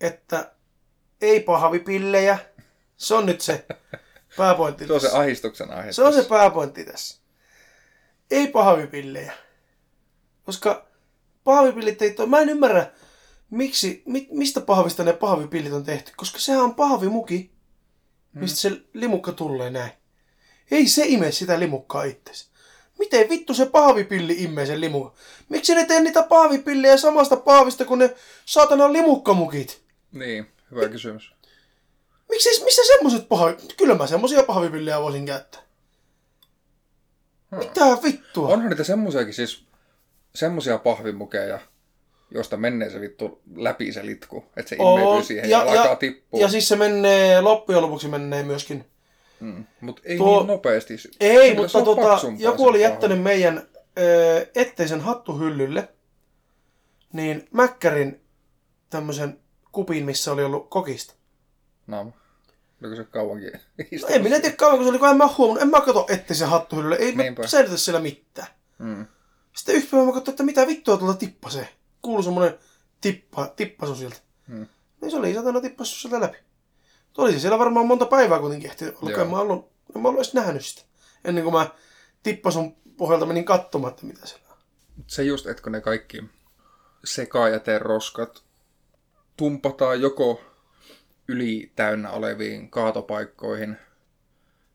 [0.00, 0.52] että
[1.20, 2.38] ei pahvipillejä.
[2.96, 3.66] Se on nyt se
[4.36, 4.86] pääpointti.
[4.86, 5.92] Se on se ahistuksen aihe.
[5.92, 7.21] Se on se pääpointti tässä.
[8.32, 9.32] Ei pahvipillejä.
[10.44, 10.86] Koska
[11.44, 12.26] pahvipillit ei to...
[12.26, 12.90] Mä en ymmärrä,
[13.50, 16.12] miksi, mi, mistä pahvista ne pahvipillit on tehty.
[16.16, 17.50] Koska sehän on pahvimuki,
[18.32, 19.92] mistä se limukka tulee näin.
[20.70, 22.46] Ei se ime sitä limukkaa itsesi.
[22.98, 25.12] Miten vittu se pahvipilli imee sen limukan?
[25.48, 28.14] Miksi ne tee niitä pahvipillejä samasta pahvista kuin ne
[28.44, 29.82] saatana limukkamukit?
[30.12, 31.34] Niin, hyvä kysymys.
[32.28, 33.56] Miksi, missä semmoset pahavi...
[33.76, 35.62] Kyllä mä semmosia pahvipillejä voisin käyttää.
[37.58, 38.48] Mitä vittua?
[38.48, 39.64] Onhan niitä semmoisiakin siis,
[40.34, 41.58] semmoisia pahvimukeja,
[42.30, 45.80] josta menee se vittu läpi se litku, että se On, imeytyy siihen ja, ja- ja
[45.80, 46.40] alkaa tippua.
[46.40, 48.84] Ja siis se menee, loppujen lopuksi menee myöskin.
[49.40, 49.64] Mm.
[49.80, 50.94] Mutta ei Tuo- niin nopeasti.
[51.20, 52.82] Ei, Kyllä mutta tota, joku oli pahvi.
[52.82, 53.62] jättänyt meidän
[53.98, 55.88] ö, etteisen hattuhyllylle,
[57.12, 58.20] niin Mäkkärin
[58.90, 59.38] tämmöisen
[59.72, 61.14] kupin, missä oli ollut kokista.
[61.86, 62.12] No,
[62.84, 63.52] oliko se kauankin
[64.02, 66.06] No en minä tiedä kauan, kun se oli, kun en mä huomannut, en mä kato
[66.08, 67.46] etteisen hattuhyllylle, ei Niinpä.
[67.46, 68.48] säilytä siellä mitään.
[68.78, 69.06] Mm.
[69.56, 71.68] Sitten yhtä päivää mä katsoin, että mitä vittua tuolta tippasee.
[72.02, 72.58] Kuului semmonen
[73.00, 74.16] tippa, tippasu sieltä.
[74.48, 74.66] Hmm.
[75.00, 76.38] Niin se oli satana tippasu sieltä läpi.
[77.12, 79.22] Tuo oli siellä varmaan monta päivää kuitenkin ehti olla.
[79.22, 80.82] En mä, ollut, en mä ollut edes nähnyt sitä.
[81.24, 81.70] Ennen kuin mä
[82.22, 84.56] tippasun pohjalta menin katsomaan, että mitä siellä on.
[85.06, 86.24] Se just, että kun ne kaikki
[87.04, 88.42] sekajäteen roskat
[89.36, 90.40] tumpataan joko
[91.28, 93.76] yli täynnä oleviin kaatopaikkoihin,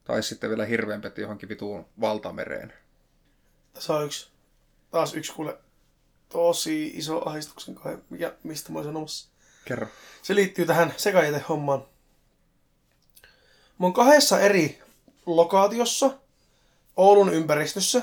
[0.04, 2.74] tai sitten vielä hirveämpi, että johonkin vituun valtamereen.
[3.74, 4.30] Tässä on yksi,
[4.92, 5.58] taas yksi kuule
[6.30, 9.30] tosi iso ahdistuksen kai, mikä, mistä mä sanomassa.
[9.66, 9.88] Kerro.
[10.22, 11.86] Se liittyy tähän sekajätehommaan.
[13.80, 14.82] Mä oon kahdessa eri
[15.26, 16.12] lokaatiossa
[16.98, 18.02] Oulun ympäristössä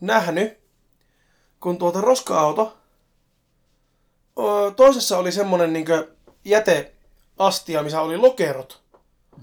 [0.00, 0.58] nähnyt,
[1.60, 2.78] kun tuota roska-auto,
[4.76, 6.14] toisessa oli semmonen niinkö
[7.38, 8.82] jäteastia, missä oli lokerot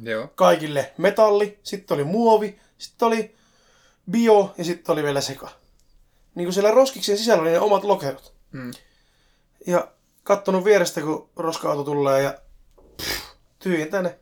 [0.01, 0.27] Joo.
[0.35, 0.93] kaikille.
[0.97, 3.35] Metalli, sitten oli muovi, sitten oli
[4.11, 5.49] bio ja sitten oli vielä seka.
[6.35, 8.33] Niin kuin siellä roskiksen sisällä oli ne omat lokerot.
[8.51, 8.71] Mm.
[9.67, 9.87] Ja
[10.23, 12.39] kattonut vierestä, kun roska-auto tulee ja
[12.97, 13.23] pff,
[13.59, 14.19] tyhjentää ne.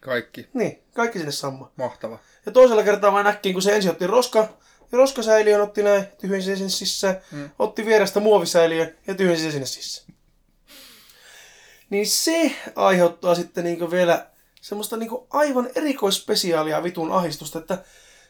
[0.00, 0.48] Kaikki.
[0.54, 1.70] Niin, kaikki sinne samma.
[1.76, 2.18] Mahtava.
[2.46, 4.38] Ja toisella kertaa mä näkkiin, kun se ensin otti roska,
[4.92, 7.50] ja roskasäiliön otti näin, tyhjensi sen sinne sisään, Mm.
[7.58, 10.14] otti vierestä muovisäiliön ja tyhjensi sen sinne sisään.
[11.90, 14.26] Niin se aiheuttaa sitten niinku vielä
[14.60, 17.78] semmoista niinku aivan erikoisspesiaalia vitun ahistusta, että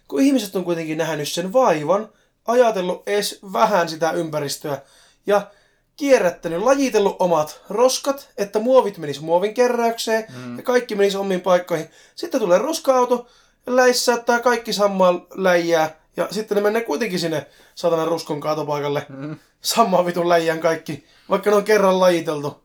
[0.09, 2.09] kun ihmiset on kuitenkin nähnyt sen vaivan,
[2.46, 4.83] ajatellut edes vähän sitä ympäristöä
[5.27, 5.51] ja
[5.96, 10.57] kierrättänyt, lajitellut omat roskat, että muovit menis muovin keräykseen mm.
[10.57, 11.90] ja kaikki menis omiin paikkoihin.
[12.14, 13.27] Sitten tulee roska-auto
[13.66, 19.07] läissäyttää kaikki samaa läjää ja sitten ne menee kuitenkin sinne satanan ruskon kaatopaikalle.
[19.09, 19.37] Mm.
[19.61, 22.62] Samaan vitun läjään kaikki, vaikka ne on kerran lajiteltu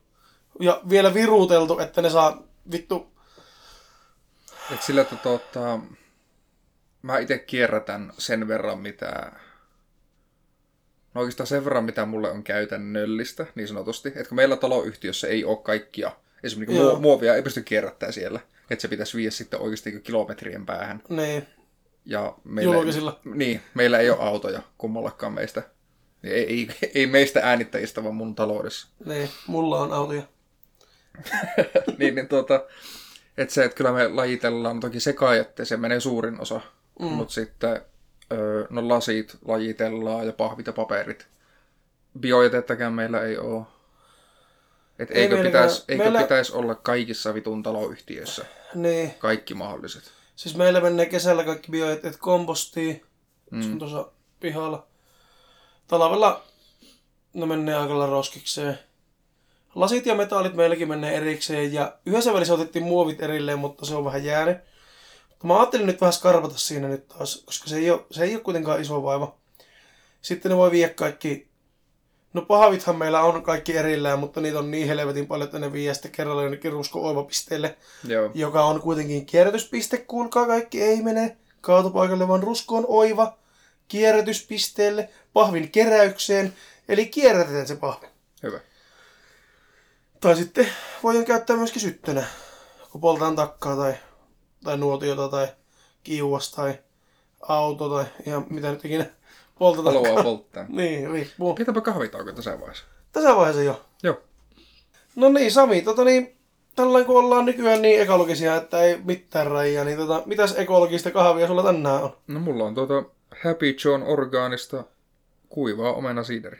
[0.59, 3.11] ja vielä viruuteltu, että ne saa vittu...
[4.73, 5.79] Et sillä, että tota,
[7.01, 9.31] mä itse kierrätän sen verran, mitä...
[11.13, 14.09] No oikeastaan sen verran, mitä mulle on käytännöllistä, niin sanotusti.
[14.09, 16.11] Että kun meillä taloyhtiössä ei ole kaikkia,
[16.43, 16.93] esimerkiksi Joo.
[16.95, 18.39] muo- muovia ei pysty kierrättämään siellä.
[18.69, 21.01] Että se pitäisi viedä sitten oikeasti kilometrien päähän.
[21.09, 21.47] Niin,
[22.05, 23.19] Ja meillä, Julkisilla.
[23.25, 25.63] Niin, meillä ei ole autoja kummallakaan meistä.
[26.23, 28.87] Ei, ei, ei meistä äänittäjistä, vaan mun taloudessa.
[29.05, 30.23] niin, mulla on autoja.
[31.97, 32.63] niin, niin tuota,
[33.37, 36.61] että se, että kyllä me lajitellaan toki sekajätteeseen menee suurin osa,
[36.99, 37.05] mm.
[37.05, 37.81] mutta sitten
[38.69, 41.27] no lasit lajitellaan ja pahvit ja paperit.
[42.19, 43.63] Biojätettäkään meillä ei ole.
[44.99, 50.03] Et Ei eikö, pitäisi, eikö Meillä- pitäisi olla kaikissa vitun taloyhtiöissä Niin, kaikki mahdolliset?
[50.35, 53.05] siis meillä menee kesällä kaikki biojätteet kompostiin.
[53.51, 53.61] Mm.
[53.61, 54.87] Se on tuossa pihalla.
[55.87, 56.43] Talvella
[57.33, 58.79] ne menee aika roskikseen.
[59.75, 64.05] Lasit ja metallit meilläkin menee erikseen ja yhdessä välissä otettiin muovit erilleen, mutta se on
[64.05, 64.57] vähän jäänyt.
[65.29, 68.35] Mutta mä ajattelin nyt vähän skarpata siinä nyt taas, koska se ei ole, se ei
[68.35, 69.35] ole kuitenkaan iso vaiva.
[70.21, 71.47] Sitten ne voi viedä kaikki...
[72.33, 75.93] No pahvithan meillä on kaikki erillään, mutta niitä on niin helvetin paljon, että ne vie
[75.93, 78.31] sitten kerralla jonnekin rusko-oivapisteelle, Joo.
[78.33, 83.37] joka on kuitenkin kierrätyspiste, kuulkaa kaikki, ei mene kaatopaikalle, vaan ruskoon oiva
[83.87, 86.53] kierrätyspisteelle, pahvin keräykseen,
[86.89, 88.07] eli kierrätetään se pahvi.
[88.43, 88.59] Hyvä.
[90.25, 90.67] Tai sitten
[91.03, 92.23] voidaan käyttää myöskin syttönä,
[92.91, 93.93] kun poltaan takkaa tai,
[94.63, 95.47] tai nuotiota tai
[96.03, 96.79] kiuas tai
[97.41, 99.05] auto tai ihan mitä nyt ikinä
[99.59, 99.95] poltetaan.
[99.95, 100.65] Haluaa polttaa.
[100.69, 101.53] Niin, riippuu.
[101.53, 102.85] Pitäpä kahvitauko tässä vaiheessa.
[103.11, 103.85] Tässä vaiheessa jo.
[104.03, 104.17] Joo.
[105.15, 106.37] No niin, Sami, tota niin,
[106.75, 111.47] tällainen kun ollaan nykyään niin ekologisia, että ei mitään rajia, niin tota, mitäs ekologista kahvia
[111.47, 112.17] sulla tänään on?
[112.27, 113.03] No mulla on tuota
[113.43, 114.83] Happy John orgaanista
[115.49, 116.59] kuivaa omena siideri.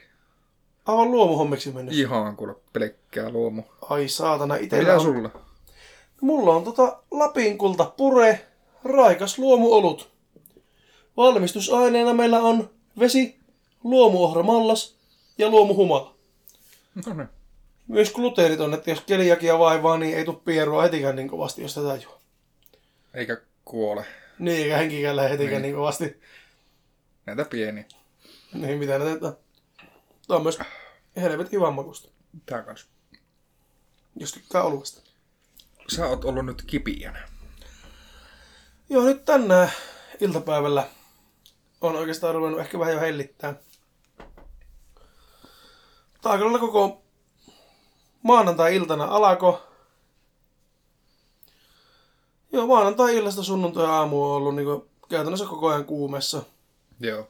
[0.85, 1.93] Aivan luomuhommiksi mennyt.
[1.95, 3.63] Ihan kuule pelkkää luomu.
[3.89, 5.01] Ai saatana, itellä Mitä on...
[5.01, 5.29] sulla?
[6.21, 8.45] Mulla on tota Lapin kulta pure,
[8.83, 10.11] raikas luomuolut.
[11.17, 12.69] Valmistusaineena meillä on
[12.99, 13.39] vesi,
[13.83, 14.95] luomuohra mallas
[15.37, 16.15] ja luomuhumala.
[16.95, 17.29] No niin.
[17.87, 21.73] Myös gluteenit on, että jos keliakia vaivaa, niin ei tule pierua hetikään niin kovasti, jos
[21.73, 22.19] tätä juo.
[23.13, 24.05] Eikä kuole.
[24.39, 26.19] Niin, eikä henkikään lähde hetikään niin kovasti.
[27.25, 27.85] Näitä pieni.
[28.53, 29.33] Niin, mitä teetään.
[30.27, 30.59] Tämä on myös
[31.15, 32.09] helvetin hyvän makusta,
[32.45, 32.87] Tää kans.
[34.15, 35.01] jos tykkää oluesta.
[35.95, 37.29] sä oot ollut nyt kipiänä.
[38.89, 39.71] Joo, nyt tänään
[40.19, 40.87] iltapäivällä
[41.81, 43.53] on oikeastaan ruvennut ehkä vähän jo hellittää.
[46.21, 47.01] Taakalla koko
[48.23, 49.63] maanantai-iltana alako.
[52.51, 54.67] Joo, maanantai-illasta sunnuntai aamu on ollut niin
[55.09, 56.43] käytännössä koko ajan kuumessa.
[56.99, 57.27] Joo.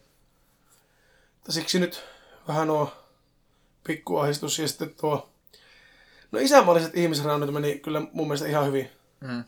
[1.50, 2.04] Siksi nyt
[2.48, 2.92] vähän nuo
[3.88, 5.30] pikkuahistus ja sitten tuo...
[6.32, 8.90] No isänmaalliset ihmisraunit meni kyllä mun mielestä ihan hyvin.
[9.22, 9.44] Mm.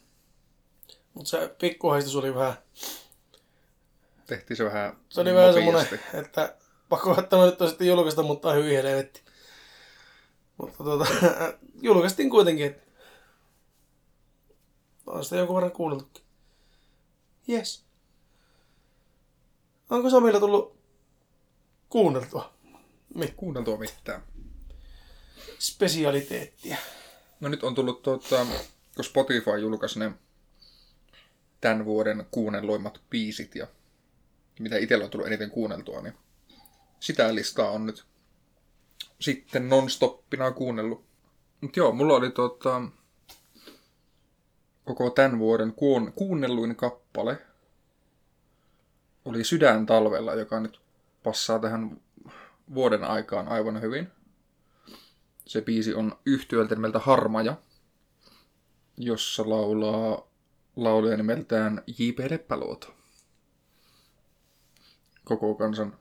[1.14, 2.54] Mutta se pikkuahistus oli vähän...
[4.28, 6.56] Tehtiin se vähän Se oli vähän semmonen, että
[6.90, 9.22] pakko että mä nyt on sitten julkaista, mutta hyvin helvetti.
[10.58, 11.06] Mutta tuota,
[11.82, 12.82] julkaistiin kuitenkin, että
[15.06, 16.24] on sitä jonkun verran kuunneltukin.
[17.50, 17.86] Yes.
[19.90, 20.78] Onko Samilla tullut
[21.90, 22.57] kuunneltua
[23.15, 24.24] mit- Kuunneltua mitään.
[25.60, 26.78] spesialiteettia?
[27.39, 28.46] No nyt on tullut, tuota,
[28.96, 30.12] kun Spotify julkaisi ne
[31.62, 33.67] tämän vuoden kuunnelluimmat biisit ja
[34.60, 36.13] mitä itsellä on tullut eniten kuunneltua, niin
[37.00, 38.06] sitä listaa on nyt
[39.22, 41.06] sitten non-stoppina kuunnellut.
[41.62, 42.82] Mut joo, mulla oli tuota,
[44.86, 47.38] koko tämän vuoden kuun, kuunnelluin kappale
[49.26, 50.82] oli Sydän talvella, joka nyt
[51.24, 52.02] passaa tähän
[52.73, 54.12] vuoden aikaan aivan hyvin.
[55.45, 57.56] Se biisi on yhtyöltä nimeltä Harmaja,
[58.97, 60.27] jossa laulaa
[60.75, 62.32] laulaja nimeltään J.P.
[62.32, 62.93] Leppäluoto.
[65.25, 65.99] Koko kansan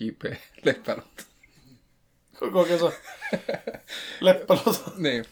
[0.00, 0.24] J.P.
[0.64, 1.22] Leppäluoto.
[2.40, 2.92] Koko kesä
[4.20, 4.90] leppälota.
[4.96, 5.24] Niin.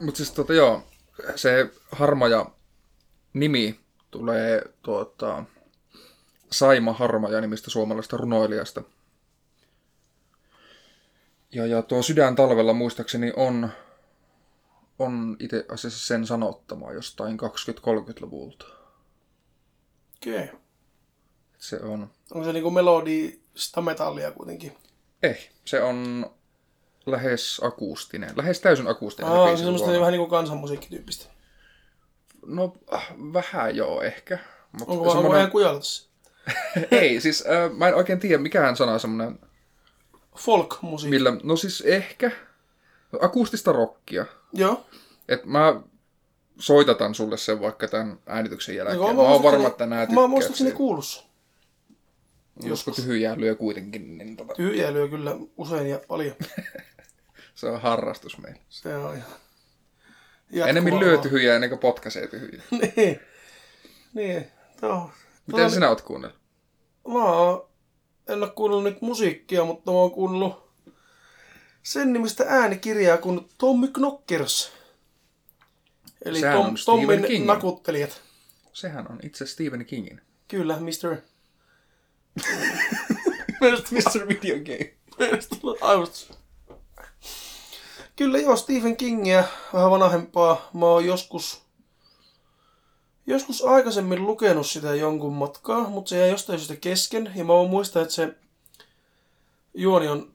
[0.00, 0.88] Mutta siis tota joo,
[1.36, 2.46] se Harmaja
[3.32, 5.44] nimi tulee tuota,
[6.50, 8.82] Saima Harmaja nimistä suomalaisesta runoilijasta.
[11.52, 13.68] Ja, ja tuo Sydän talvella muistaakseni on,
[14.98, 18.66] on itse asiassa sen sanottama jostain 20-30-luvulta.
[20.16, 20.44] Okei.
[20.44, 20.56] Okay.
[21.58, 24.76] Se on, Onko se niinku melodista metallia kuitenkin?
[25.22, 26.26] ei, se on
[27.06, 29.32] lähes akustinen, lähes täysin akustinen.
[29.32, 30.00] se Aa, se semmoista tuolla.
[30.00, 31.24] vähän niinku kansanmusiikkityyppistä?
[32.46, 34.38] No, äh, vähän joo ehkä.
[34.72, 36.08] Mut Onko vaan semmonen- vähän kujalla tässä?
[36.90, 39.38] Ei, siis äh, mä en oikein tiedä, mikään sana semmoinen,
[40.36, 41.16] Folk-musiikki.
[41.16, 42.30] millä, no siis ehkä
[43.20, 44.26] akustista rockia.
[44.52, 44.86] Joo.
[45.28, 45.80] Et mä
[46.58, 48.96] soitatan sulle sen vaikka tämän äänityksen jälkeen.
[48.96, 51.22] Joo, mä, oon muistaakseni- varma, että nää Mä oon muistaakseni kuullut sen.
[52.64, 56.36] Joskus tyhjää lyö kuitenkin, niin tota, Tyhjää lyö kyllä usein ja paljon.
[57.54, 58.60] se on harrastus meillä.
[58.68, 59.28] Se on ihan...
[60.50, 62.62] Jatkuva Enemmän lyö tyhjää ennen kuin potkaisee tyhjää.
[62.96, 63.20] niin.
[64.14, 64.46] Niin.
[64.82, 65.10] No.
[65.46, 66.38] Miten sinä oot kuunnellut?
[67.08, 67.68] Mä oon,
[68.28, 70.72] en ole kuunnellut nyt musiikkia, mutta mä oon kuunnellut
[71.82, 74.72] sen nimistä äänikirjaa kuin Tommy Knockers.
[76.24, 77.46] Eli Sehän Tom, Tommin Kingin.
[77.46, 78.20] nakuttelijat.
[78.72, 80.20] Sehän on itse Stephen Kingin.
[80.48, 81.16] Kyllä, Mr.
[83.90, 84.28] Mr.
[84.28, 84.94] Video Game.
[88.16, 90.70] Kyllä joo, Stephen Kingia, vähän vanhempaa.
[90.74, 91.62] Mä oon joskus,
[93.26, 97.32] joskus aikaisemmin lukenut sitä jonkun matkaa, mutta se jäi jostain syystä kesken.
[97.34, 98.34] Ja mä oon muistaa, että se
[99.74, 100.32] juoni on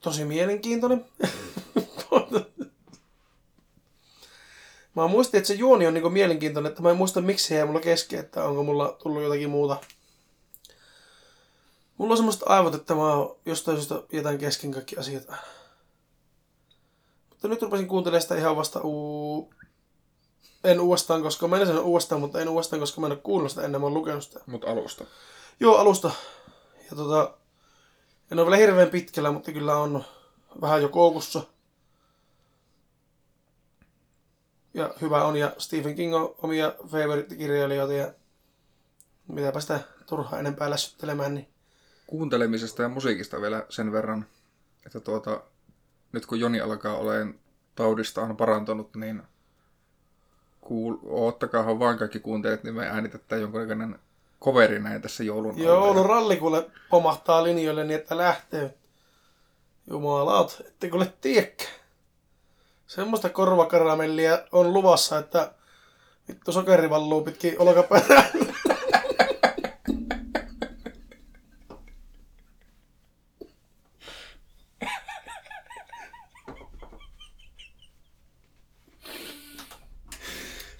[0.00, 1.04] tosi mielenkiintoinen.
[4.96, 7.66] mä muistin, että se juoni on niinku mielenkiintoinen, että mä en muista miksi se jäi
[7.66, 9.76] mulla kesken, että onko mulla tullut jotakin muuta
[11.98, 13.02] Mulla on semmoista aivot, että mä
[13.46, 15.26] jostain syystä jätän kesken kaikki asiat.
[17.30, 19.54] Mutta nyt rupesin kuuntelemaan sitä ihan vasta uu...
[20.64, 23.50] En uudestaan, koska mä en sen uudestaan, mutta en uudestaan, koska mä en ole kuunnellut
[23.50, 24.40] sitä ennen, mä oon lukenut sitä.
[24.46, 25.04] Mut alusta.
[25.60, 26.10] Joo, alusta.
[26.90, 27.34] Ja tota,
[28.30, 30.04] en ole vielä hirveän pitkällä, mutta kyllä on
[30.60, 31.42] vähän jo koukussa.
[34.74, 38.12] Ja hyvä on, ja Stephen King on omia favorite-kirjailijoita, ja
[39.28, 41.48] mitäpä sitä turhaa enempää lässyttelemään, niin
[42.06, 44.26] kuuntelemisesta ja musiikista vielä sen verran,
[44.86, 45.42] että tuota,
[46.12, 47.34] nyt kun Joni alkaa olemaan
[47.74, 49.22] taudistaan parantunut, niin
[50.66, 53.98] kuul, oottakaahan vaan kaikki kuuntelijat, niin me äänitetään jonkunnäköinen
[54.40, 58.74] coveri näin tässä joulun Joo, no ralli kuule pomahtaa linjoille niin, että lähtee.
[59.90, 61.70] Jumalaut, ette kuule tiedäkään.
[62.86, 65.52] Semmoista korvakaramellia on luvassa, että
[66.28, 68.24] vittu sokeri valluu pitkin olkapäätä.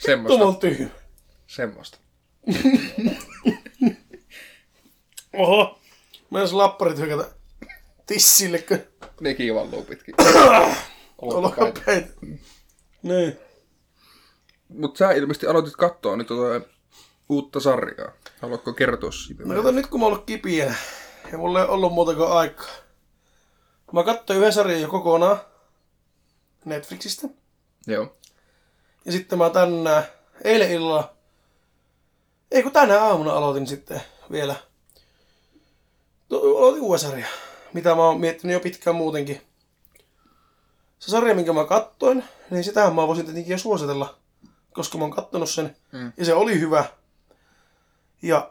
[0.07, 0.39] Semmosta.
[0.39, 0.89] Tumon tyhjä.
[1.47, 1.99] Semmosta.
[5.39, 5.79] Oho.
[6.31, 7.31] Mä jos lapparit hyökätä
[8.07, 8.79] tissille, kun
[9.21, 10.15] Nekin valluu pitkin.
[11.19, 12.09] Olkapäitä.
[13.03, 13.39] Niin.
[14.69, 16.67] Mutta sä ilmeisesti aloitit katsoa nyt tuota
[17.29, 18.13] uutta sarjaa.
[18.43, 19.43] Haluatko kertoa siitä?
[19.45, 20.75] No kato nyt kun mä oon ollut kipienä,
[21.33, 22.71] ja mulla ei ollut muuta kuin aikaa.
[23.93, 25.41] Mä katsoin yhden sarjan jo kokonaan
[26.65, 27.29] Netflixistä.
[27.87, 28.17] Joo.
[29.07, 30.05] Ja sitten mä tänään,
[30.45, 31.15] eilen illalla,
[32.51, 34.55] ei kun tänä aamuna aloitin sitten vielä.
[36.31, 37.27] No, aloitin uuden sarja,
[37.73, 39.43] mitä mä oon miettinyt jo pitkään muutenkin.
[40.99, 44.19] Se sarja, minkä mä kattoin, niin sitähän mä voisin tietenkin jo suositella,
[44.73, 45.77] koska mä oon kattonut sen.
[45.93, 46.13] Mm.
[46.17, 46.85] Ja se oli hyvä.
[48.23, 48.51] Ja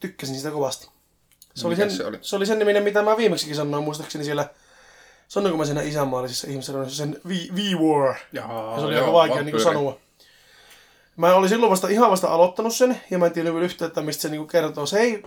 [0.00, 0.88] tykkäsin sitä kovasti.
[1.54, 2.18] Se oli, sen, se oli?
[2.22, 4.48] se oli sen niminen, mitä mä viimeksikin sanoin, muistaakseni siellä,
[5.28, 8.14] sanoinko mä siinä isänmaallisessa ihmisessä, sen V-War.
[8.32, 9.98] Jaa, Ja se oli aika vaikea niin sanoa.
[11.16, 14.02] Mä olin silloin vasta ihan vasta aloittanut sen, ja mä en tiedä vielä yhtään, että
[14.02, 14.86] mistä se niin kertoo.
[14.86, 15.22] Se ei...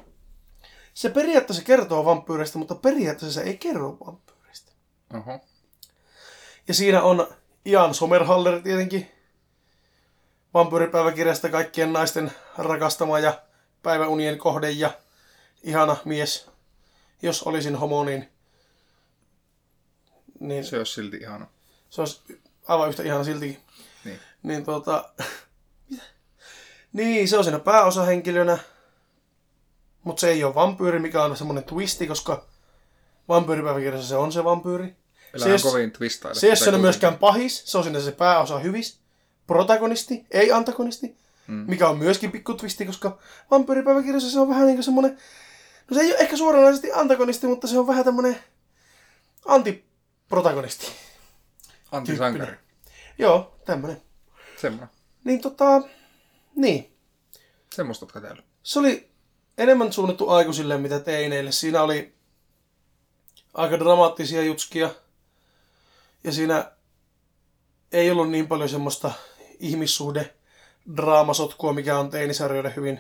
[0.93, 4.71] Se periaatteessa kertoo vampyyreistä, mutta periaatteessa se ei kerro vampyyreistä.
[5.13, 5.39] Oho.
[6.67, 7.27] Ja siinä on
[7.65, 9.11] Ian Somerhaller tietenkin.
[10.53, 13.41] Vampyyripäiväkirjasta kaikkien naisten rakastama ja
[13.83, 14.91] päiväunien kohde ja
[15.63, 16.49] ihana mies.
[17.21, 18.29] Jos olisin homo, niin,
[20.39, 21.47] niin Se olisi silti ihana.
[21.89, 22.21] se olisi
[22.67, 23.57] aivan yhtä ihana siltikin.
[24.05, 24.19] Niin.
[24.43, 25.09] Niin tuota...
[25.89, 26.03] Mitä?
[26.93, 28.57] Niin, se on siinä pääosahenkilönä.
[30.03, 32.45] Mutta se ei ole vampyyri, mikä on semmoinen twisti, koska
[33.27, 34.95] vampyyripäiväkirjassa se on se vampyyri.
[35.37, 36.35] Se, jos, kovin twistaile.
[36.35, 38.99] se ei ole myöskään pahis, se on siinä se pääosa hyvis.
[39.47, 41.17] Protagonisti, ei antagonisti.
[41.47, 41.65] Mm.
[41.67, 43.17] Mikä on myöskin pikku twisti, koska
[43.51, 45.17] vampyyripäiväkirjassa se on vähän niin kuin semmoinen...
[45.89, 48.39] No se ei ole ehkä suoranaisesti antagonisti, mutta se on vähän tämmöinen
[50.29, 50.91] antiprotagonisti.
[51.91, 52.57] Antisankari.
[53.17, 54.01] Joo, tämmöinen.
[54.57, 54.89] Semmoinen.
[55.23, 55.81] Niin tota...
[56.55, 56.97] Niin.
[57.73, 58.43] Semmoista täällä.
[58.63, 59.11] Se oli
[59.57, 61.51] enemmän suunnattu aikuisille, mitä teineille.
[61.51, 62.15] Siinä oli
[63.53, 64.89] aika dramaattisia jutskia.
[66.23, 66.71] Ja siinä
[67.91, 69.11] ei ollut niin paljon semmoista
[69.59, 70.35] ihmissuhde
[70.95, 72.99] draamasotkua, mikä on teinisarjoille hyvin,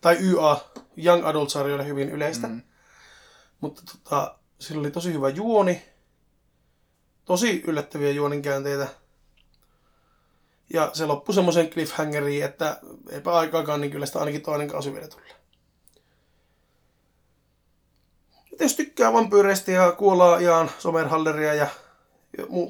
[0.00, 0.60] tai YA,
[1.04, 2.46] Young Adult-sarjoille hyvin yleistä.
[2.46, 2.62] Mm.
[3.60, 5.97] Mutta tota, sillä oli tosi hyvä juoni.
[7.28, 8.86] Tosi yllättäviä juoninkäänteitä.
[10.72, 15.08] Ja se loppui semmoisen cliffhangeriin, että eipä aikaakaan, niin kyllä sitä ainakin toinen kausi vielä
[15.08, 15.30] tulee.
[18.52, 21.66] Et jos tykkää vampyyreistä ja kuolaa ihan Somerhalleria ja,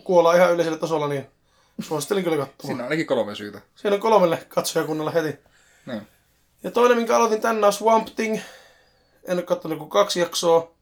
[0.05, 1.27] kuolaa ihan yleisellä tasolla, niin
[1.81, 2.67] suosittelen kyllä katsomaan.
[2.67, 3.61] Siinä on ainakin kolme syytä.
[3.75, 5.39] Siinä on kolmelle katsojakunnalle heti.
[5.87, 6.03] Niin.
[6.63, 8.39] Ja toinen, minkä aloitin tänään, on Swamp Thing.
[9.25, 10.78] En ole katsonut kuin kaksi jaksoa.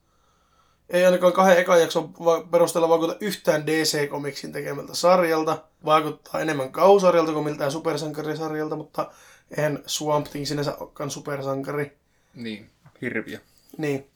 [0.90, 2.14] Ei ainakaan kahden ekan jakson
[2.50, 5.64] perusteella vaikuta yhtään DC-komiksin tekemältä sarjalta.
[5.84, 9.10] Vaikuttaa enemmän kausarjalta kuin miltään supersankarisarjalta, mutta
[9.56, 11.96] eihän Swamp Thing sinänsä olekaan supersankari.
[12.34, 12.70] Niin.
[13.00, 13.38] Hirviö.
[13.78, 14.10] Niin.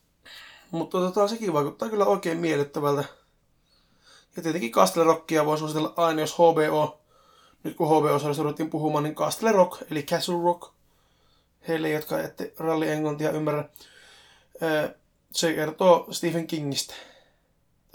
[0.71, 3.05] Mutta tota, sekin vaikuttaa kyllä oikein miellyttävältä.
[4.37, 7.01] Ja tietenkin Castle Rockia voi suositella aina, jos HBO,
[7.65, 10.73] nyt kun HBO-sarjasta ruvettiin puhumaan, niin Castle Rock, eli Castle Rock,
[11.69, 13.69] heille, jotka ette ralli englantia ymmärrä.
[15.33, 16.95] Se kertoo Stephen Kingistä,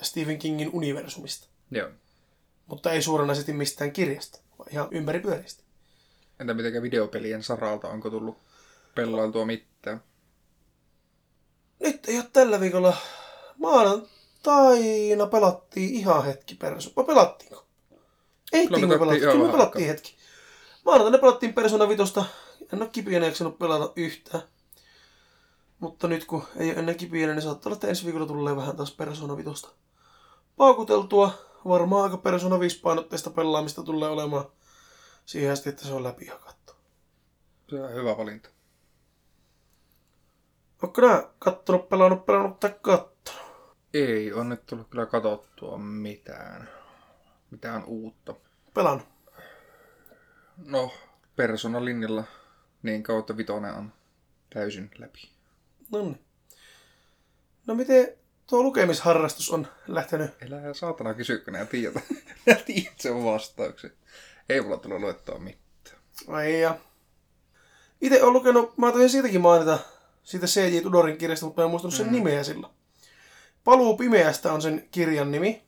[0.02, 1.90] Stephen Kingin universumista, Joo.
[2.68, 5.64] mutta ei suoranaisesti mistään kirjasta, vaan ihan ympäripyöristä.
[6.40, 8.38] Entä mitenkä videopelien saralta, onko tullut
[8.96, 10.04] pelailtua mitään?
[11.80, 12.98] Nyt ei ole tällä viikolla
[13.58, 16.94] maanantaina pelattiin ihan hetki persu.
[16.96, 17.66] Vai pelattiinko?
[18.54, 20.16] Ehtiinkö me pelattiin ihan Kyllä me pelattiin hetki.
[20.86, 22.26] Maanantaina pelattiin Persona Vitosta.
[22.74, 23.26] En ole kipienä
[23.60, 24.44] pelata yhtään.
[25.86, 28.76] Mutta nyt kun ei ole enää kipienä, niin saattaa olla, että ensi viikolla tulee vähän
[28.76, 29.70] taas Persona Vitosta.
[30.58, 31.32] Paukuteltua.
[31.68, 34.46] Varmaan aika Persona 5 painotteista pelaamista tulee olemaan
[35.26, 36.74] siihen asti, että se on läpi hakattu.
[37.70, 38.50] Se on hyvä valinta.
[40.84, 43.42] Onko nää kattonut, pelannut, pelannut tai kattonut?
[43.94, 46.70] Ei on nyt tullut kyllä katsottua mitään.
[47.52, 48.36] Mitään uutta.
[48.74, 49.08] Pelannut.
[50.66, 50.92] No,
[51.36, 52.24] persoonalinjalla
[52.84, 53.94] niin kautta vitonen on
[54.54, 55.35] täysin läpi.
[55.92, 56.26] No niin.
[57.68, 58.08] No miten
[58.48, 60.32] tuo lukemisharrastus on lähtenyt?
[60.42, 62.02] Elää saatana kysykö nää tiedä.
[62.46, 63.92] Nää tiedät sen vastauksen.
[64.50, 65.98] Ei mulla tullut luettua mitään.
[66.28, 66.78] Ai ja.
[68.02, 69.80] Itse olen lukenut, mä taisin siitäkin mainita,
[70.24, 70.82] siitä C.J.
[70.82, 72.12] Tudorin kirjasta, mutta mä en muistanut sen mm.
[72.12, 72.74] nimeä silloin.
[73.64, 75.64] Paluu pimeästä on sen kirjan nimi.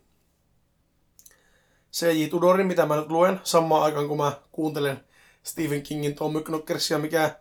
[1.93, 2.27] C.J.
[2.27, 4.99] Tudorin, mitä mä nyt luen, samaan aikaan kun mä kuuntelen
[5.43, 7.35] Stephen Kingin Tom Knockersia, mikä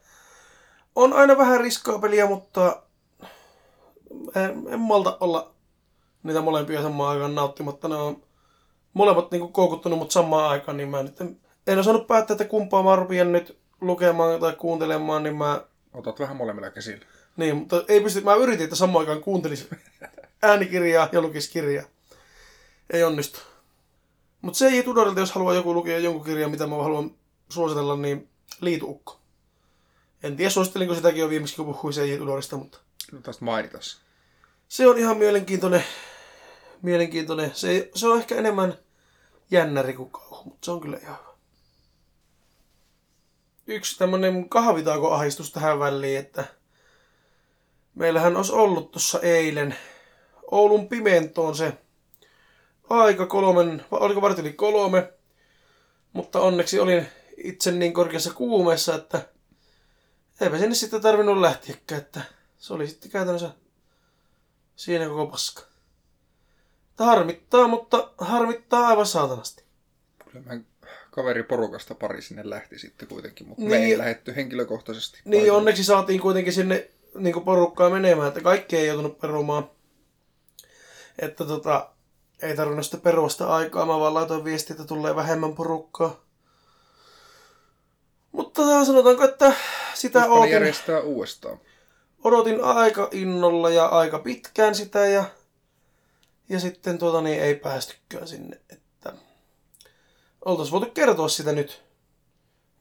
[0.96, 2.82] on aina vähän riskaa peliä, mutta
[4.34, 5.54] en, en malta olla
[6.22, 7.88] niitä molempia samaan aikaan nauttimatta.
[7.88, 8.22] Ne on
[8.92, 12.82] molemmat niin koukuttanut mut samaan aikaan, niin mä nyt en, en osannut päättää, että kumpaa
[12.82, 15.64] mä rupean nyt lukemaan tai kuuntelemaan, niin mä...
[15.94, 17.06] Otat vähän molemmilla käsillä.
[17.36, 19.68] Niin, mutta ei pysty, mä yritin, että samaan aikaan kuuntelisin
[20.42, 21.84] äänikirjaa ja lukisi kirjaa.
[22.90, 23.40] Ei onnistu.
[24.42, 27.10] Mutta se ei Tudorilta, jos haluaa joku lukea jonkun kirjan, mitä mä haluan
[27.48, 28.28] suositella, niin
[28.60, 29.20] Liituukko.
[30.22, 32.78] En tiedä, suosittelinko sitäkin jo viimeksi, kun puhuin se Tudorista, mutta
[33.12, 34.00] No tästä mainitas.
[34.68, 35.84] se on ihan mielenkiintoinen.
[36.82, 37.50] Mielenkiintoinen.
[37.54, 38.78] Se, se on ehkä enemmän
[39.50, 41.36] jännäri kuin kauhu, mutta se on kyllä ihan hyvä.
[43.66, 46.44] Yksi tämmönen kahvitauko-ahdistus tähän väliin, että
[47.94, 49.76] meillähän olisi ollut tuossa eilen
[50.50, 51.72] Oulun pimentoon se
[52.90, 55.12] aika kolmen, oliko vartti yli kolme,
[56.12, 57.06] mutta onneksi olin
[57.36, 59.28] itse niin korkeassa kuumeessa, että
[60.40, 62.20] eipä sinne sitten tarvinnut lähteäkään, että
[62.58, 63.50] se oli sitten käytännössä
[64.76, 65.62] siinä koko paska.
[66.90, 69.64] Että harmittaa, mutta harmittaa aivan saatanasti.
[70.24, 70.60] Kyllä mä
[71.10, 73.84] kaveriporukasta pari sinne lähti sitten kuitenkin, mutta me Niin.
[73.90, 75.18] ei lähetty henkilökohtaisesti.
[75.24, 75.58] Niin paikalle.
[75.58, 79.70] onneksi saatiin kuitenkin sinne niin porukkaa menemään, että kaikki ei joutunut perumaan.
[81.18, 81.90] Että tota,
[82.42, 86.20] ei tarvinnut sitä aikaa, mä vaan laitoin viestiä, että tulee vähemmän porukkaa.
[88.32, 89.52] Mutta sanotaanko, että
[89.96, 91.60] sitä odotin, järjestää uudestaan.
[92.24, 95.24] odotin aika innolla ja aika pitkään sitä ja,
[96.48, 99.12] ja sitten tuota niin ei päästykään sinne, että
[100.44, 101.82] oltais voitu kertoa sitä nyt.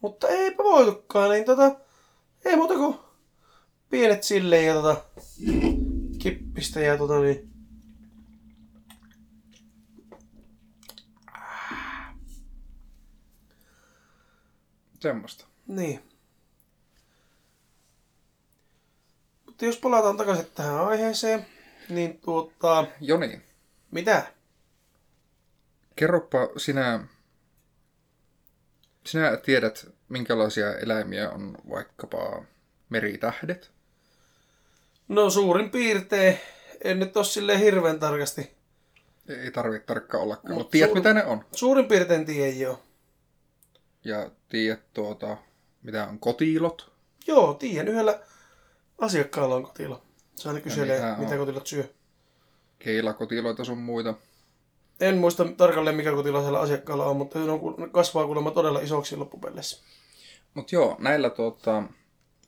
[0.02, 1.76] Mutta eipä voitukaan, niin tota,
[2.46, 2.98] ei muuta kuin
[3.90, 5.04] pienet silleen ja tota,
[6.20, 7.50] kippistä ja tota niin.
[15.00, 15.46] Semmoista.
[15.68, 16.15] Niin.
[19.56, 21.46] Mutta jos palataan takaisin tähän aiheeseen,
[21.90, 23.42] niin tuota, Joni,
[23.92, 24.24] mitä?
[25.96, 27.08] kerropa sinä,
[29.06, 32.44] sinä tiedät, minkälaisia eläimiä on vaikkapa
[32.90, 33.72] meritähdet?
[35.08, 36.40] No suurin piirtein,
[36.84, 38.52] en nyt ole silleen hirveän tarkasti.
[39.28, 41.46] Ei tarvitse tarkkaan Mut mutta tiedät suur- mitä ne on.
[41.52, 42.84] Suurin piirtein tiedän joo.
[44.04, 45.38] Ja tiedät tuota,
[45.84, 46.92] mitä on kotiilot.
[47.28, 48.20] Joo, tiedän yhdellä
[48.98, 50.02] asiakkaalla on kotilo.
[50.36, 51.20] Se aina kyselee, mitä on?
[51.20, 51.84] mitä kotilot syö.
[52.80, 54.14] Keilakotiloita sun muita.
[55.00, 59.16] En muista tarkalleen, mikä kotilo siellä asiakkaalla on, mutta ne on kasvaa kuulemma todella isoksi
[59.16, 59.84] loppupeleissä.
[60.54, 61.84] Mutta joo, näillä tuota,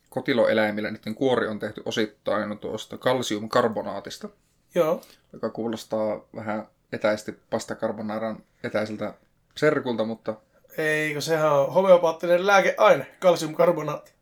[0.10, 4.30] kotiloeläimillä niiden kuori on tehty osittain tuosta kalsiumkarbonaatista,
[4.76, 5.02] Joo,
[5.34, 9.14] joka kuulostaa vähän etäisesti pastakarbonaaran etäiseltä
[9.58, 10.36] serkulta, mutta
[10.78, 14.17] eikö sehän on homeopaattinen lääkeaine, kalsiumkarbonaatti.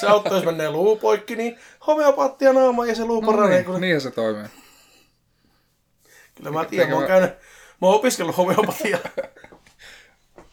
[0.00, 3.54] Se auttaa, jos menee luu poikki, niin homeopaattia naamaan ja se luu no paranee.
[3.54, 3.80] niin, kun se...
[3.80, 4.48] niinhän se toimii.
[6.34, 7.30] Kyllä mä tiedän, mä oon käynyt,
[7.80, 9.00] mä oon opiskellut homeopatiaa.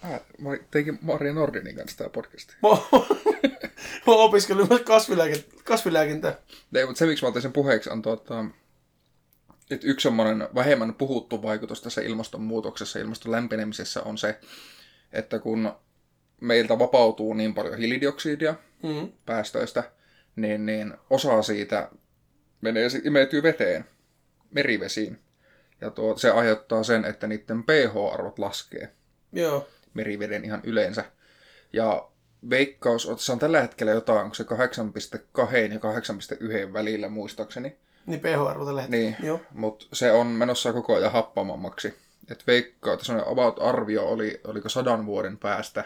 [0.04, 2.54] Ah, mä teinkin Maria Nordinin kanssa tämä podcasti.
[2.64, 2.80] Mä oon,
[4.08, 4.82] mä oon opiskellut myös
[5.64, 6.36] kasvilääkintää.
[6.76, 8.46] Ei, mutta se, miksi mä otin sen puheeksi, on tuota,
[9.72, 14.40] että yksi semmoinen vähemmän puhuttu vaikutus tässä ilmastonmuutoksessa, ilmaston lämpenemisessä on se,
[15.14, 15.72] että kun
[16.42, 19.12] meiltä vapautuu niin paljon hiilidioksidia Mm.
[19.26, 19.84] päästöistä,
[20.36, 21.90] niin, niin osa siitä
[22.62, 23.86] menee, imeytyy veteen,
[24.52, 25.20] merivesiin.
[25.82, 28.94] Ja tuo, se aiheuttaa sen, että niiden pH-arvot laskee
[29.34, 29.68] Joo.
[29.94, 31.06] meriveden ihan yleensä.
[31.74, 32.10] Ja
[32.50, 35.80] veikkaus, se on tällä hetkellä jotain, onko se 8,2 ja
[36.68, 37.78] 8,1 välillä muistaakseni.
[38.06, 39.04] Niin pH-arvo tällä hetkellä.
[39.04, 39.42] Niin, Joo.
[39.52, 41.94] mutta se on menossa koko ajan happamammaksi.
[42.32, 45.86] Et veikkaa, että sellainen about-arvio oli, oliko sadan vuoden päästä.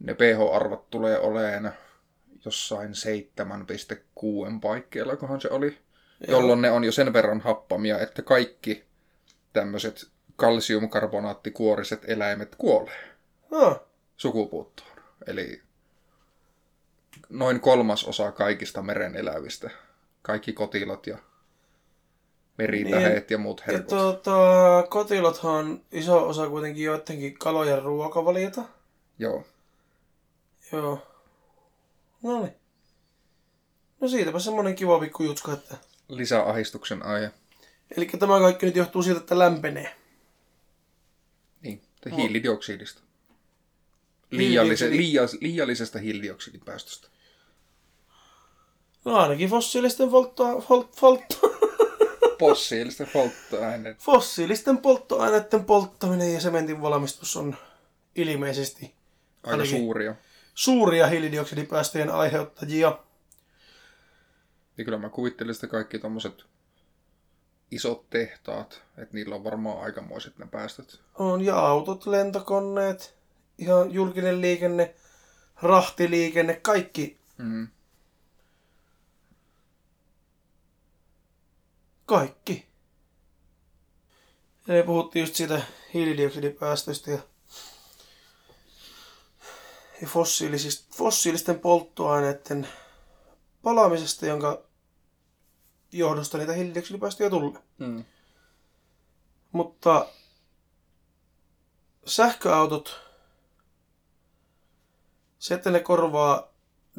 [0.00, 1.70] Ne pH-arvot tulee oleen
[2.44, 5.66] jossain 7,6 paikkeilla, kohan se oli.
[5.66, 6.40] Joo.
[6.40, 8.84] Jolloin ne on jo sen verran happamia, että kaikki
[9.52, 13.16] tämmöiset kalsiumkarbonaattikuoriset eläimet kuolee
[13.52, 13.80] Ah,
[14.16, 14.88] sukupuuttoon.
[15.26, 15.62] Eli
[17.28, 19.70] noin kolmas osa kaikista meren elävistä.
[20.22, 21.18] Kaikki kotilot ja
[22.58, 23.88] meritäheet ja muut ja herkut.
[23.88, 28.62] tuota, kotilothan on iso osa kuitenkin joidenkin kalojen ruokavaliota.
[29.18, 29.44] Joo.
[30.72, 31.06] Joo.
[32.22, 32.52] No niin.
[34.00, 35.76] No siitäpä semmonen kiva pikku jutska, että...
[36.08, 37.30] Lisäahistuksen aihe.
[37.96, 39.96] Eli tämä kaikki nyt johtuu siitä, että lämpenee.
[41.62, 42.16] Niin, No.
[42.16, 43.00] hiilidioksidista.
[44.30, 47.08] Liiallise, Hiilidioksidi- liia, liiallisesta hiilidioksidin päästöstä.
[49.04, 51.36] No ainakin fossiilisten polttoa, fol, foltto,
[52.40, 53.98] Fossiilista polttoaineet.
[53.98, 57.56] fossiilisten polttoaineiden polttaminen ja sementin valmistus on
[58.14, 59.70] ilmeisesti Aika Ainakin.
[59.80, 60.14] suuria.
[60.56, 62.98] Suuria hiilidioksidipäästöjen aiheuttajia.
[64.78, 66.44] Ja kyllä mä kuvittelen sitä kaikki tommoset
[67.70, 71.00] isot tehtaat, että niillä on varmaan aikamoiset ne päästöt.
[71.14, 73.16] On ja autot, lentokoneet,
[73.58, 74.94] ihan julkinen liikenne,
[75.62, 77.68] rahtiliikenne, kaikki, Mm.
[82.06, 82.66] kaikki.
[84.66, 85.62] Ja me puhuttiin just siitä
[85.94, 87.18] hiilidioksidipäästöistä ja,
[90.02, 92.68] ja fossiilisista, fossiilisten polttoaineiden
[93.62, 94.62] palaamisesta, jonka
[95.92, 97.62] johdosta niitä hiilidioksidipäästöjä tulee.
[97.78, 98.04] Mm.
[99.52, 100.06] Mutta
[102.06, 103.00] sähköautot,
[105.38, 106.48] se, että ne korvaa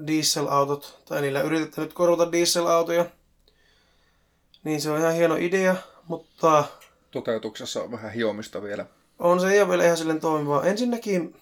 [0.08, 3.06] dieselautot, tai niillä yritetään nyt korvata dieselautoja,
[4.64, 5.76] niin se on ihan hieno idea,
[6.08, 6.64] mutta
[7.12, 8.86] Toteutuksessa on vähän hiomista vielä.
[9.20, 10.64] on se ei ole vielä ihan silleen toimivaa.
[10.64, 11.36] Ensinnäkin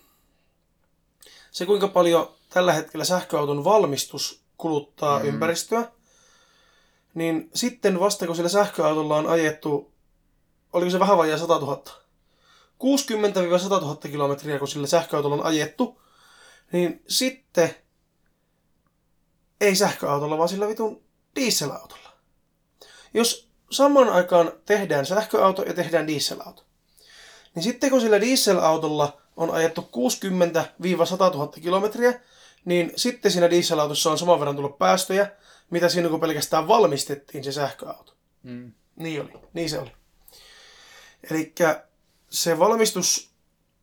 [1.55, 5.25] se, kuinka paljon tällä hetkellä sähköauton valmistus kuluttaa mm.
[5.25, 5.91] ympäristöä,
[7.13, 9.93] niin sitten vasta kun sillä sähköautolla on ajettu,
[10.73, 11.83] oliko se vähän vajaa 100 000,
[12.83, 16.01] 60-100 000 kilometriä, kun sillä sähköautolla on ajettu,
[16.71, 17.75] niin sitten
[19.61, 21.03] ei sähköautolla, vaan sillä vitun
[21.35, 22.09] dieselautolla.
[23.13, 26.63] Jos samaan aikaan tehdään sähköauto ja tehdään dieselauto,
[27.55, 29.85] niin sitten kun sillä dieselautolla on ajettu 60-100
[31.33, 32.19] 000 kilometriä,
[32.65, 35.31] niin sitten siinä dieselautossa on saman verran tullut päästöjä,
[35.69, 38.13] mitä siinä kun pelkästään valmistettiin se sähköauto.
[38.43, 38.71] Mm.
[38.95, 39.91] Niin oli, niin se oli.
[41.31, 41.53] Eli
[42.29, 43.29] se valmistus,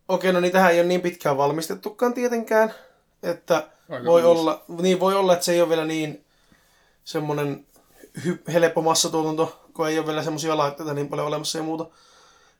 [0.08, 2.74] okei, no niitähän ei ole niin pitkään valmistettukaan tietenkään,
[3.22, 6.24] että Aika voi olla, niin voi olla, että se ei ole vielä niin
[7.04, 7.66] semmoinen
[8.18, 11.84] hy- helppo massatuotanto, kun ei ole vielä semmoisia laitteita niin paljon olemassa ja muuta.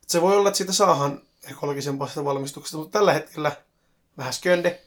[0.03, 1.21] Et se voi olla, että siitä saadaan
[1.51, 3.51] ekologisempaa valmistuksesta, mutta tällä hetkellä
[4.17, 4.81] vähän skönde.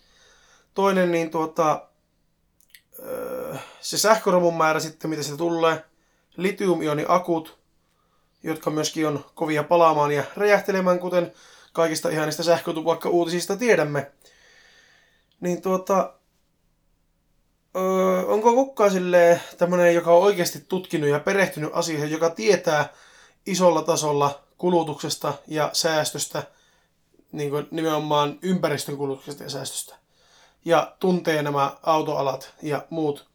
[0.75, 1.89] Toinen, niin tuota,
[2.99, 5.85] öö, se sähköromun määrä sitten, mitä se tulee,
[6.37, 7.59] litium-ioniakut,
[8.43, 11.33] jotka myöskin on kovia palaamaan ja räjähtelemään, kuten
[11.73, 14.13] kaikista ihanista sähkötupakka-uutisista tiedämme.
[15.41, 16.15] Niin tuota,
[17.77, 22.89] öö, onko kukaan silleen tämmöinen, joka on oikeasti tutkinut ja perehtynyt asioihin, joka tietää
[23.47, 26.43] isolla tasolla kulutuksesta ja säästöstä,
[27.33, 29.97] niin kuin nimenomaan ympäristön kulutuksesta ja säästöstä,
[30.65, 33.29] ja tuntee nämä autoalat ja muut.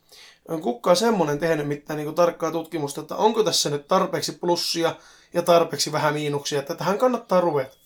[0.47, 4.95] On kukaan semmoinen tehnyt mitään niin kuin tarkkaa tutkimusta, että onko tässä nyt tarpeeksi plussia
[5.33, 7.77] ja tarpeeksi vähän miinuksia, että tähän kannattaa ruveta.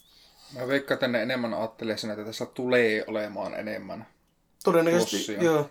[0.53, 4.07] Mä veikkaan, että ne enemmän ajattelee sen, että tässä tulee olemaan enemmän.
[4.63, 5.43] Todennäköisesti, Plussia.
[5.43, 5.69] joo.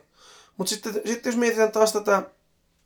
[0.57, 2.23] Mutta sitten, sitten jos mietitään taas tätä,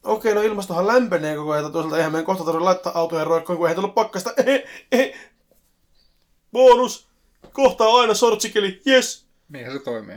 [0.09, 3.67] okei, no ilmastohan lämpenee koko ajan, toisaalta eihän meidän kohta tarvitse laittaa autoja roikkoon, kun
[3.67, 4.33] eihän tullut pakkasta.
[4.47, 5.15] Eh, eh.
[6.53, 7.09] Bonus!
[7.53, 9.27] Kohta on aina sortsikeli, yes!
[9.49, 10.17] Niinhän se toimii.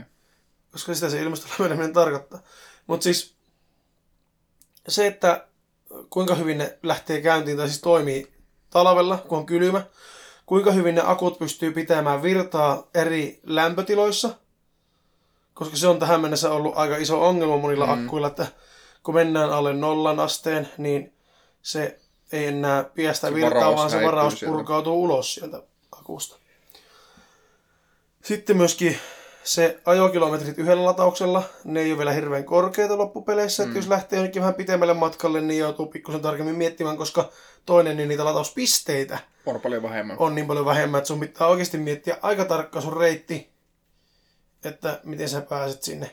[0.72, 2.40] Koska sitä se ilmaston lämpeneminen tarkoittaa.
[2.86, 3.34] Mutta siis
[4.88, 5.46] se, että
[6.10, 8.32] kuinka hyvin ne lähtee käyntiin, tai siis toimii
[8.70, 9.82] talvella, kun on kylmä,
[10.46, 14.30] kuinka hyvin ne akut pystyy pitämään virtaa eri lämpötiloissa,
[15.54, 17.92] koska se on tähän mennessä ollut aika iso ongelma monilla mm.
[17.92, 18.46] akkuilla, että
[19.02, 21.12] kun mennään alle nollan asteen, niin
[21.62, 21.98] se
[22.32, 24.56] ei enää piestä Se virtaa, vaan se varaus sieltä.
[24.56, 26.36] purkautuu ulos sieltä akusta.
[28.24, 28.98] Sitten myöskin
[29.44, 33.66] se ajokilometrit yhdellä latauksella, ne ei ole vielä hirveän korkeita loppupeleissä, mm.
[33.68, 37.30] että jos lähtee jonnekin vähän pitemmälle matkalle, niin joutuu pikkusen tarkemmin miettimään, koska
[37.66, 40.16] toinen, niin niitä latauspisteitä On paljon vähemmän.
[40.18, 43.52] on niin paljon vähemmän, että sun pitää oikeasti miettiä aika tarkkaan sun reitti,
[44.64, 46.10] että miten sä pääset sinne.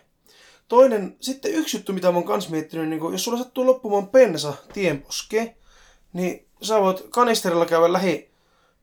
[0.69, 4.07] Toinen, sitten yksi juttu, mitä mä oon kans miettinyt, niin kun, jos sulla sattuu loppumaan
[4.07, 5.55] pensa tienposkeen,
[6.13, 8.31] niin sä voit kanisterilla käydä lähi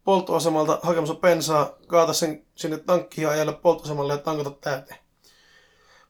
[0.05, 5.01] polttoasemalta hakemassa bensaa, kaata sen sinne tankkiin ja ajella polttoasemalle ja tankata täyteen.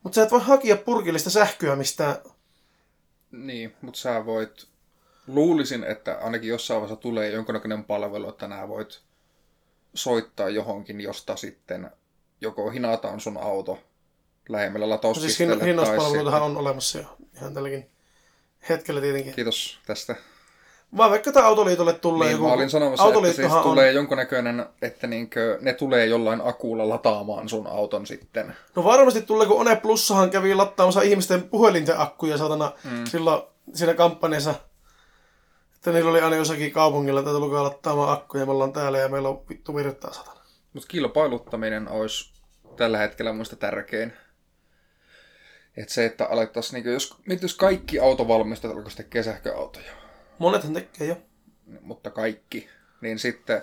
[0.02, 2.16] Mutta sä et voi hakea purkillista sähköä mistään.
[3.30, 4.66] Niin, mutta sä voit...
[5.26, 9.02] Luulisin, että ainakin jossain vaiheessa tulee jonkunnäköinen palvelu, että nää voit
[9.94, 11.90] soittaa johonkin, josta sitten
[12.40, 13.78] joko hinataan sun auto
[14.48, 17.04] lähemmällä No siis hinnauspalveluitahan on olemassa jo
[17.36, 17.90] ihan tälläkin
[18.68, 19.34] hetkellä tietenkin.
[19.34, 20.16] Kiitos tästä.
[20.96, 23.94] Vaan vaikka tämä Autoliitolle tulee Niin, mä olin sanomassa, että siis Autoliittohan tulee on...
[23.94, 28.56] jonkunnäköinen, että niinkö, ne tulee jollain akuulla lataamaan sun auton sitten.
[28.76, 33.04] No varmasti tulee, kun One Plussahan kävi lattaamassa ihmisten puhelinten akkuja satana mm.
[33.04, 33.42] silloin
[33.74, 34.54] siinä kampanjassa.
[35.74, 39.28] Että niillä oli aina jossakin kaupungilla, että tulkaa lattaamaan akkuja, me ollaan täällä ja meillä
[39.28, 40.40] on vittu virtaa satana.
[40.72, 42.32] Mutta kilpailuttaminen olisi
[42.76, 44.12] tällä hetkellä muista tärkein.
[45.76, 49.92] Että se, että alettaisiin, niin jos, mietit, jos kaikki autovalmistajat alkaisivat tekemään sähköautoja,
[50.38, 51.16] Monethan tekee jo.
[51.80, 52.68] mutta kaikki,
[53.00, 53.62] niin sitten,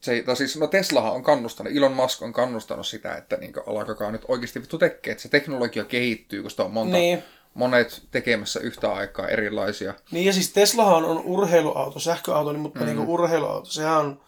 [0.00, 4.10] se, tai siis, no Teslahan on kannustanut, Elon Musk on kannustanut sitä, että niin alkakaa
[4.10, 7.22] nyt oikeasti vittu tekee, että se teknologia kehittyy, kun sitä on monta, Niin.
[7.54, 9.94] monet tekemässä yhtä aikaa erilaisia.
[10.10, 12.86] Niin ja siis Teslahan on urheiluauto, sähköauto, niin, mutta mm.
[12.86, 13.70] niin urheiluauto.
[13.70, 14.20] Sehän on,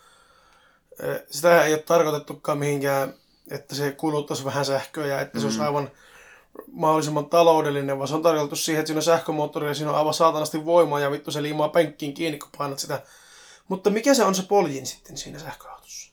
[1.02, 3.14] eh, sitä ei ole tarkoitettukaan mihinkään,
[3.50, 5.90] että se kuluttaisi vähän sähköä ja että se olisi aivan
[6.72, 10.14] mahdollisimman taloudellinen, vaan se on tarkoitettu siihen, että siinä on sähkömoottori ja siinä on aivan
[10.14, 13.02] saatanasti voimaa ja vittu se liimaa penkkiin kiinni, kun painat sitä
[13.68, 16.12] Mutta mikä se on se poljin sitten siinä sähköautossa?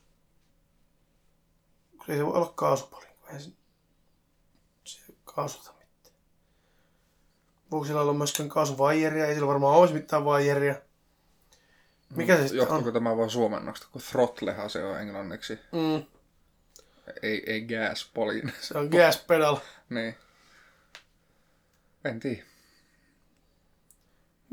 [2.07, 3.49] Ei se voi olla kaasupoljin, kun eihän se,
[4.83, 6.15] se ei kaasuta mitään.
[7.71, 9.25] Voiko sillä olla myöskään kaasuvaijeria?
[9.25, 10.75] Ei sillä varmaan olisi mitään vaijeria.
[12.15, 12.93] Mikä se sitten Johtuuko on?
[12.93, 15.59] tämä vaan suomennosta, kun throttlehan se on englanniksi.
[15.71, 16.03] Mm,
[17.21, 18.53] Ei, ei gas polin.
[18.61, 19.57] se on gas pedal.
[19.89, 20.15] niin.
[22.05, 22.43] En tiedä.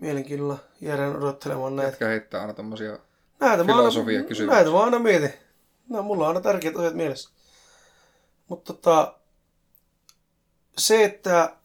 [0.01, 1.91] Mielenkiinnolla jäädään odottelemaan näitä.
[1.91, 2.99] Jätkä heittää aina tommosia...
[3.41, 4.57] Näitä Filosofia aina, kysymyksiä.
[4.57, 5.33] näitä mä aina mietin.
[5.89, 7.31] No, mulla on aina tärkeät asiat mielessä.
[8.49, 9.19] Mutta tota,
[10.79, 11.57] se, että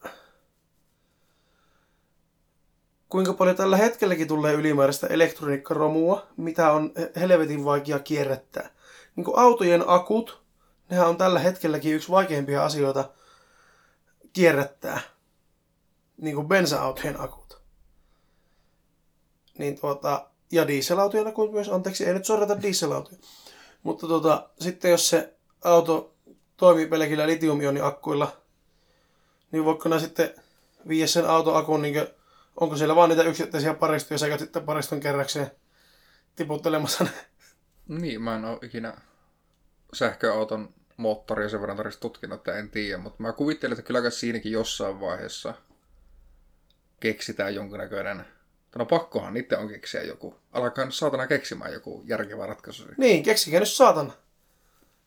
[3.10, 8.70] kuinka paljon tällä hetkelläkin tulee ylimääräistä elektroniikkaromua, mitä on helvetin vaikea kierrättää.
[9.16, 10.42] Niin kuin autojen akut,
[10.90, 13.10] nehän on tällä hetkelläkin yksi vaikeimpia asioita
[14.34, 15.02] kierrättää.
[16.22, 17.61] Niin kuin bensa-autojen akut.
[19.57, 23.17] Niin tuota, ja dieselautojen akut myös, anteeksi, ei nyt sorrata dieselautoja.
[23.84, 26.15] Mutta tuota, sitten jos se auto
[26.57, 28.38] toimii pelkillä litiumioniakkuilla,
[29.51, 30.34] niin voiko ne sitten
[30.88, 32.07] viiä sen autoakun, niin kuin,
[32.55, 35.51] onko siellä vaan niitä yksittäisiä paristoja, sekä sitten pariston kerrakseen
[36.36, 37.11] tiputtelemassa ne.
[37.88, 38.97] Niin, mä en oo ikinä
[39.93, 44.51] sähköauton moottoria sen verran tarvitsisi tutkinut, että en tiedä, mutta mä kuvittelen, että kyllä siinäkin
[44.51, 45.53] jossain vaiheessa
[47.02, 48.26] keksitään jonkinnäköinen
[48.78, 50.36] No pakkohan niitä on keksiä joku.
[50.52, 52.84] Alkaa nyt saatana keksimään joku järkevä ratkaisu.
[52.97, 54.14] Niin, keksikää nyt saatana.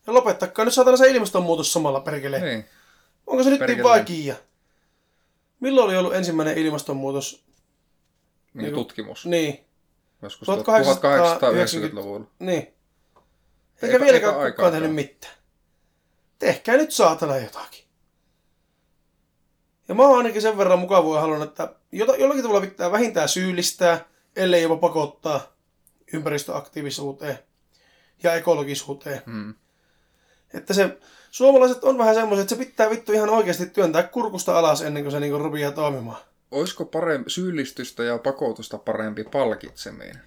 [0.06, 2.38] Ja lopettakaa nyt saatana se ilmastonmuutos samalla perkele.
[2.40, 2.48] Niin.
[2.48, 2.64] Niin.
[3.26, 3.76] Onko se nyt Perkele.
[3.76, 4.34] niin vaikea?
[5.60, 7.44] Milloin oli ollut ensimmäinen ilmastonmuutos?
[8.54, 9.26] Niin, Niinku- tutkimus.
[9.26, 9.64] Niin,
[10.22, 12.26] Joskus 1890 1890-luvulla.
[12.38, 12.74] niin.
[13.82, 15.34] Eikä Eipä- vieläkään kukaan tehnyt mitään.
[16.38, 17.83] Tehkää nyt saatana jotakin.
[19.88, 24.04] Ja mä oon ainakin sen verran mukavua halunnut, että jollakin tavalla pitää vähintään syyllistää,
[24.36, 25.40] ellei jopa pakottaa
[26.12, 27.38] ympäristöaktiivisuuteen
[28.22, 29.22] ja ekologisuuteen.
[29.26, 29.54] Hmm.
[30.54, 30.98] Että se,
[31.30, 35.12] suomalaiset on vähän semmoiset, että se pitää vittu ihan oikeasti työntää kurkusta alas ennen kuin
[35.12, 36.22] se niinku rupeaa toimimaan.
[36.50, 40.20] Olisiko parempi, syyllistystä ja pakotusta parempi palkitseminen?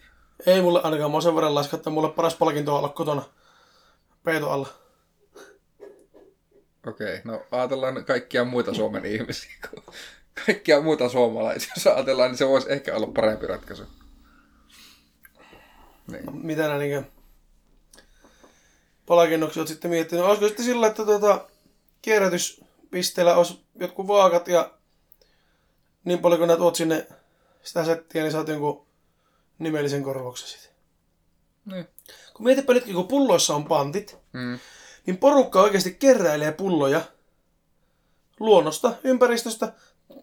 [0.46, 3.24] Ei mulle ainakaan, mä oon sen verran laiska, että mulle paras palkinto on olla kotona
[4.24, 4.68] peito alla.
[6.88, 9.52] Okei, no ajatellaan kaikkia muita Suomen ihmisiä.
[10.46, 13.84] Kaikkia muita suomalaisia, jos ajatellaan, niin se voisi ehkä olla parempi ratkaisu.
[16.12, 16.24] Niin.
[16.46, 17.04] mitä nää niinkö
[19.06, 20.26] palkinnoksia oot sitten miettinyt.
[20.26, 21.48] Olisiko sitten sillä, että tuota,
[22.02, 24.72] kierrätyspisteellä olisi jotkut vaakat ja
[26.04, 27.08] niin paljon kun nää tuot sinne
[27.64, 28.88] sitä settiä, niin saat jonkun
[29.60, 30.72] nimellisen korvauksen sitten.
[31.66, 31.88] Niin.
[32.34, 34.60] Kun mietipä nyt, kun pulloissa on pantit, Mm.
[35.08, 37.02] Niin porukka oikeasti keräilee pulloja
[38.40, 39.74] luonnosta, ympäristöstä.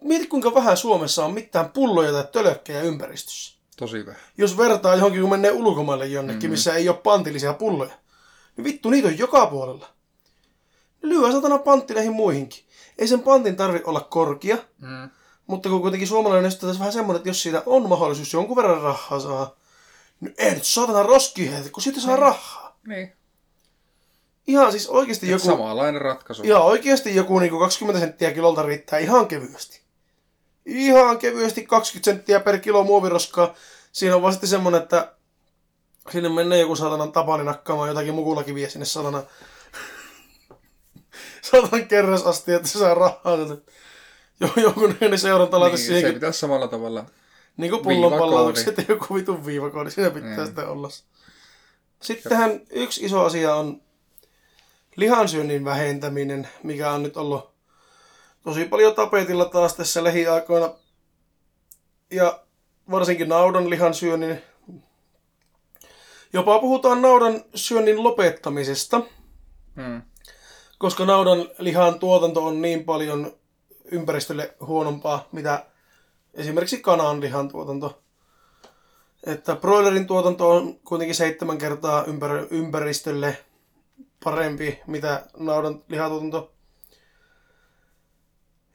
[0.01, 3.55] Mieti kuinka vähän Suomessa on mitään pulloja tai tölökkejä ympäristössä.
[3.77, 4.21] Tosi vähän.
[4.37, 7.93] Jos vertaa johonkin, kun menee ulkomaille jonnekin, missä ei ole pantillisia pulloja.
[8.57, 9.87] Niin vittu, niitä on joka puolella.
[11.03, 12.65] Ne lyö satana panttileihin muihinkin.
[12.97, 15.09] Ei sen pantin tarvi olla korkea, Mm.
[15.47, 18.81] mutta kun kuitenkin suomalainen on tässä vähän semmoinen, että jos siitä on mahdollisuus jonkun verran
[18.81, 19.55] rahaa saa,
[20.19, 22.79] niin ei nyt satana roski heitä, kun siitä saa rahaa.
[22.87, 23.11] Niin.
[24.47, 25.47] Ihan siis oikeasti Joku...
[25.47, 25.57] joku...
[25.57, 26.43] Samanlainen ratkaisu.
[26.43, 29.81] Ja oikeasti joku niin 20 senttiä kilolta riittää ihan kevyesti.
[30.65, 33.53] Ihan kevyesti 20 senttiä per kilo muoviroskaa.
[33.91, 35.13] Siinä on vaan sitten semmonen, että
[36.11, 39.23] sinne menee joku saatanan tapani nakkaamaan jotakin mukulakiviä sinne saatana
[41.51, 43.37] saatanan kerras asti, että se saa rahaa.
[44.39, 47.05] Jo, jonkun ne seurantalaite niin, niin, se siihen, pitäisi samalla tavalla.
[47.57, 48.31] niin kuin pullon viivakoodi.
[48.31, 50.45] palautukset ja joku vitun viivakoodi, siinä pitää Niin.
[50.45, 50.89] sitten olla.
[52.01, 53.81] Sittenhän yksi iso asia on
[54.95, 57.51] lihansyönnin vähentäminen, mikä on nyt ollut
[58.43, 60.69] tosi paljon tapetilla taas tässä lähiaikoina.
[62.11, 62.39] Ja
[62.91, 64.41] varsinkin naudan lihan syönnin.
[66.33, 69.01] Jopa puhutaan naudan syönnin lopettamisesta,
[69.75, 70.01] Mm.
[70.77, 73.37] koska naudan lihan tuotanto on niin paljon
[73.91, 75.65] ympäristölle huonompaa, mitä
[76.33, 78.01] esimerkiksi kanan lihan tuotanto.
[79.25, 83.37] Että broilerin tuotanto on kuitenkin seitsemän kertaa ympär- ympäristölle
[84.25, 86.51] parempi, mitä naudan lihatuotanto.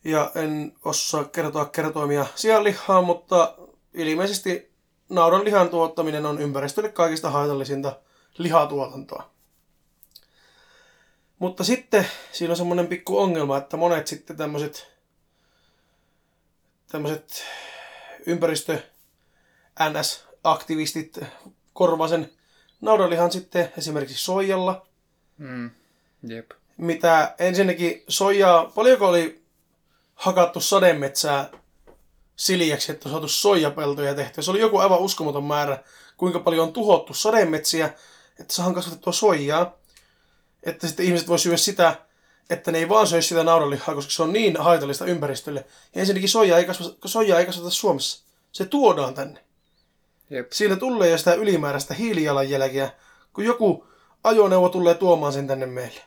[0.04, 3.54] Ja en osaa kertoa kertoimia sianlihaa, mutta
[3.94, 4.72] ilmeisesti
[5.08, 8.00] naudan lihan tuottaminen on ympäristölle kaikista haitallisinta
[8.38, 9.30] lihatuotantoa.
[11.38, 14.90] Mutta sitten siinä on semmoinen pikku ongelma, että monet sitten tämmöiset
[16.88, 17.44] tämmöiset
[18.26, 18.78] ympäristö
[19.80, 21.24] NS-aktivistit
[21.72, 22.32] korvaa sen
[22.80, 24.86] naudanlihan sitten esimerkiksi soijalla,
[25.40, 25.70] Mm.
[26.28, 26.50] Jep.
[26.76, 29.42] mitä ensinnäkin soijaa, paljonko oli
[30.14, 31.50] hakattu sademetsää
[32.36, 34.42] siljäksi, että on saatu soijapeltoja tehtyä.
[34.42, 35.78] Se oli joku aivan uskomaton määrä,
[36.16, 37.86] kuinka paljon on tuhottu sademetsiä,
[38.40, 39.78] että saadaan kasvatettua soijaa,
[40.62, 41.96] että sitten ihmiset voi syödä sitä,
[42.50, 45.64] että ne ei vaan syö sitä naudanlihaa, koska se on niin haitallista ympäristölle.
[45.94, 48.24] Ja ensinnäkin soijaa ei, kasvata, soijaa ei kasvata Suomessa.
[48.52, 49.40] Se tuodaan tänne.
[50.30, 50.52] Jep.
[50.52, 52.90] Siinä tulee jo sitä ylimääräistä hiilijalanjälkeä,
[53.32, 53.89] kun joku
[54.24, 56.00] ajoneuvo tulee tuomaan sen tänne meille.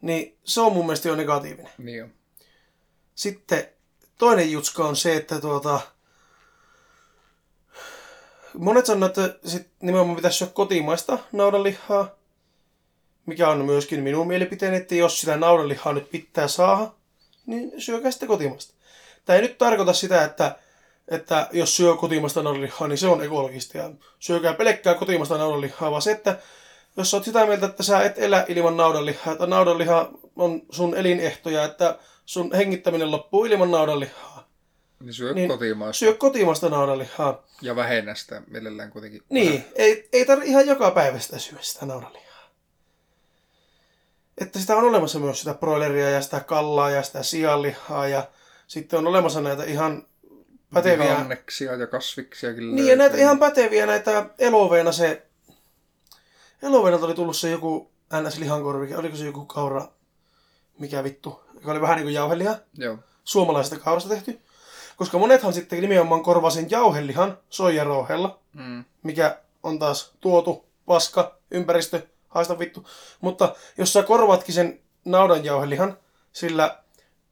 [0.00, 1.72] Niin se on mun mielestä jo negatiivinen.
[1.78, 2.12] Niin on.
[3.14, 3.68] Sitten
[4.18, 5.80] toinen jutska on se, että tuota,
[8.58, 12.14] monet sanoo, että sit nimenomaan pitäisi syödä kotimaista naudanlihaa,
[13.26, 16.92] mikä on myöskin minun mielipiteeni, että jos sitä naudanlihaa nyt pitää saada,
[17.46, 18.74] niin syökää sitä kotimaista.
[19.24, 20.58] Tämä ei nyt tarkoita sitä, että,
[21.10, 26.02] että jos syö kotimaista naudanlihaa, niin se on ekologista ja syökää pelkkää kotimaista naudanlihaa, vaan
[26.02, 26.38] se, että
[26.96, 31.64] jos olet sitä mieltä, että sä et elä ilman naudanlihaa, että naudanliha on sun elinehtoja,
[31.64, 34.48] että sun hengittäminen loppuu ilman naudanlihaa,
[35.00, 37.42] Niin syö Niin, kotimaasta syö kotimaista naudanlihaa.
[37.62, 39.22] ja vähennä sitä mielellään kuitenkin.
[39.28, 42.28] Niin, ei, ei tarvitse ihan joka päivä sitä syödä sitä naudanlihaa.
[44.38, 48.26] Että sitä on olemassa myös sitä broileria ja sitä kallaa ja sitä sianlihaa ja
[48.66, 50.06] sitten on olemassa näitä ihan
[50.74, 51.04] päteviä...
[51.10, 55.26] Vihanneksia ja kasviksiakin Niin ja näitä ihan päteviä näitä eloveena se...
[56.62, 59.88] Eloveenalta oli tullut se joku NS-lihankorvi, oliko se joku kaura,
[60.78, 62.98] mikä vittu, joka oli vähän niin kuin jauheliha, Joo.
[63.24, 64.40] suomalaisesta kaurasta tehty.
[64.96, 68.84] Koska monethan sitten nimenomaan korvaa sen jauhelihan soijarouhella, Mm.
[69.02, 72.86] mikä on taas tuotu, paska, ympäristö, haista vittu.
[73.20, 75.98] Mutta jos sä korvaatkin sen naudanjauhelihan
[76.32, 76.78] sillä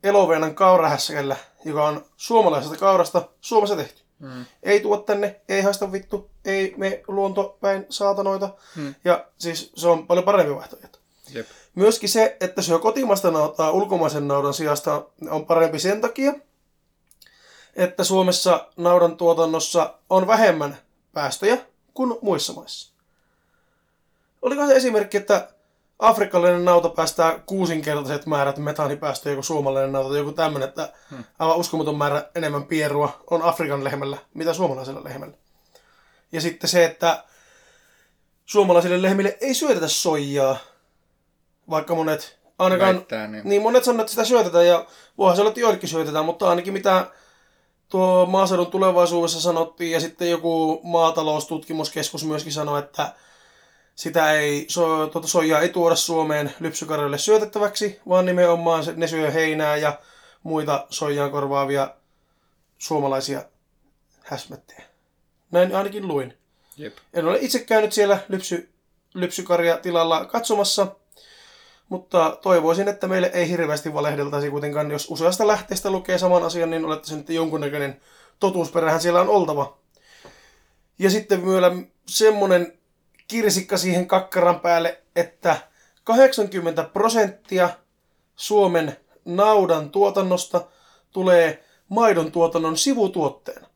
[0.02, 1.36] eloveenan kaurahässäkällä,
[1.66, 4.02] joka on suomalaisesta kaurasta Suomessa tehty.
[4.18, 4.44] Mm.
[4.62, 8.50] Ei tuo tänne, ei haista vittu, ei me luontopäin saatanoita.
[8.76, 8.94] Hmm.
[9.04, 10.98] Ja siis se on paljon parempi vaihtoehto.
[11.32, 11.46] Jep.
[11.74, 16.32] Myöskin se, että syö kotimaista nautaa ulkomaisen naudan sijasta on parempi sen takia,
[17.76, 20.78] että Suomessa naudan tuotannossa on vähemmän
[21.12, 21.58] päästöjä
[21.94, 22.92] kuin muissa maissa.
[24.42, 25.48] Oliko se esimerkki, että
[25.98, 31.24] afrikkalainen nauta päästää kuusinkertaiset määrät metaanipäästöjä kuin suomalainen nauta, tai joku tämmöinen, että Hmm.
[31.38, 35.34] aivan uskomaton määrä enemmän pierua on Afrikan lehmällä, mitä suomalaisella lehmällä.
[36.32, 37.24] Ja sitten se, että
[38.46, 40.56] suomalaisille lehmille ei syötetä soijaa,
[41.70, 43.48] vaikka monet, ainakaan, Väittää, niin.
[43.48, 44.86] niin monet sanoo, että sitä syötetään ja
[45.18, 47.06] voihan se olla, että joillekin syötetään, mutta ainakin mitä
[47.88, 53.12] tuo maaseudun tulevaisuudessa sanottiin ja sitten joku maataloustutkimuskeskus myöskin sanoi, että
[53.96, 59.30] sitä ei, so, tuota soijaa ei tuoda Suomeen lypsykarjoille syötettäväksi, vaan nimenomaan se- ne syö
[59.30, 59.98] heinää ja
[60.42, 61.94] muita soijaan korvaavia
[62.78, 63.44] suomalaisia
[64.22, 64.82] häsmättejä.
[65.50, 66.34] Näin ainakin luin.
[66.76, 66.96] Jep.
[67.14, 68.72] En ole itse käynyt siellä lypsy,
[69.14, 70.86] lypsykarjatilalla katsomassa,
[71.88, 74.90] mutta toivoisin, että meille ei hirveästi valehdeltaisi kuitenkaan.
[74.90, 78.00] Jos useasta lähteestä lukee saman asian, niin olettaisin, että jonkunnäköinen
[78.40, 79.78] totuusperähän siellä on oltava.
[80.98, 81.72] Ja sitten vielä
[82.06, 82.75] semmonen
[83.28, 85.56] kirsikka siihen kakkaran päälle, että
[86.04, 87.70] 80 prosenttia
[88.36, 90.66] Suomen naudan tuotannosta
[91.10, 93.66] tulee maidon tuotannon sivutuotteena.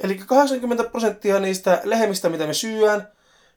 [0.00, 3.12] Eli 80 prosenttia niistä lehmistä, mitä me syöään,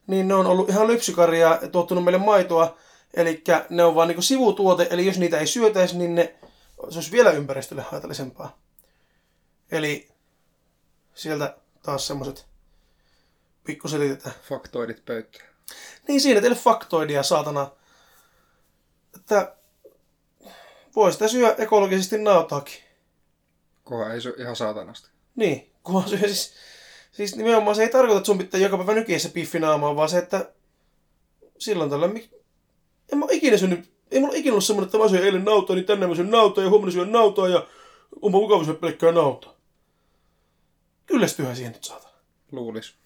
[0.08, 2.78] niin ne on ollut ihan lypsykarjaa ja tuottanut meille maitoa.
[3.14, 6.36] Eli ne on vaan niin sivutuote, eli jos niitä ei syötäisi, niin ne,
[6.90, 8.58] se olisi vielä ympäristölle haitallisempaa.
[9.72, 10.10] Eli
[11.14, 12.08] sieltä taas
[13.72, 14.36] semmoset pikkuselitetään.
[14.50, 15.46] Faktoidit pöytään.
[16.08, 17.72] Niin siinä teille faktoidia, saatana.
[19.16, 19.56] Että
[20.96, 22.84] voi sitä syö ekologisesti nautaakin.
[23.84, 25.10] Kohan ei se ole ihan saatanasti.
[25.36, 26.54] Niin, kun syö siis,
[27.12, 30.18] siis nimenomaan se ei tarkoita, että sun pitää joka päivä nykiä se piffinaamaan, vaan se,
[30.18, 30.54] että
[31.58, 32.10] silloin tällä
[33.12, 35.86] en mä ikinä syönyt, ei mulla ikinä ollut semmoinen, että mä syön eilen nautaa, niin
[35.86, 37.68] tänään mä syön nautaa ja huomenna syön nautaa ja
[38.22, 39.54] onpa mukava syödä pelkkää nautaa.
[41.06, 42.14] Kyllästyhän siihen nyt saatana.
[42.52, 43.01] Luulis.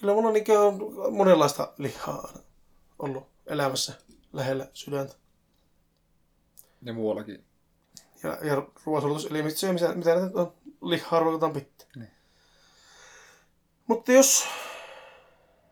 [0.00, 0.44] Kyllä mulla on niin
[1.10, 2.32] monenlaista lihaa
[2.98, 3.92] ollut elämässä
[4.32, 5.14] lähellä sydäntä.
[6.82, 7.44] Ja muuallakin.
[8.22, 11.86] Ja, ja ruoansulutuselimistä syö, mitä, mitä näitä on, lihaa ruokataan pitää.
[11.96, 12.10] Niin.
[13.86, 14.44] Mutta jos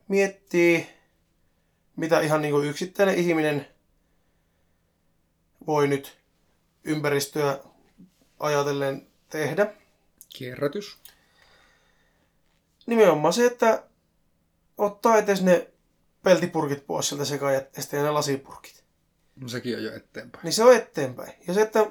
[0.09, 0.87] miettii,
[1.97, 3.67] mitä ihan niin kuin yksittäinen ihminen
[5.67, 6.19] voi nyt
[6.85, 7.59] ympäristöä
[8.39, 9.75] ajatellen tehdä,
[10.35, 10.99] Kierrätys.
[12.87, 13.83] nimenomaan se, että
[14.79, 15.71] ottaa etes ne
[16.23, 18.85] peltipurkit pois sieltä sekajätteestä ja ne lasipurkit.
[19.37, 20.45] No sekin on jo eteenpäin.
[20.45, 21.33] Niin se on eteenpäin.
[21.47, 21.87] Ja se, että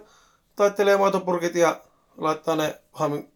[0.56, 1.82] taittelee maitopurkit ja
[2.18, 2.82] laittaa ne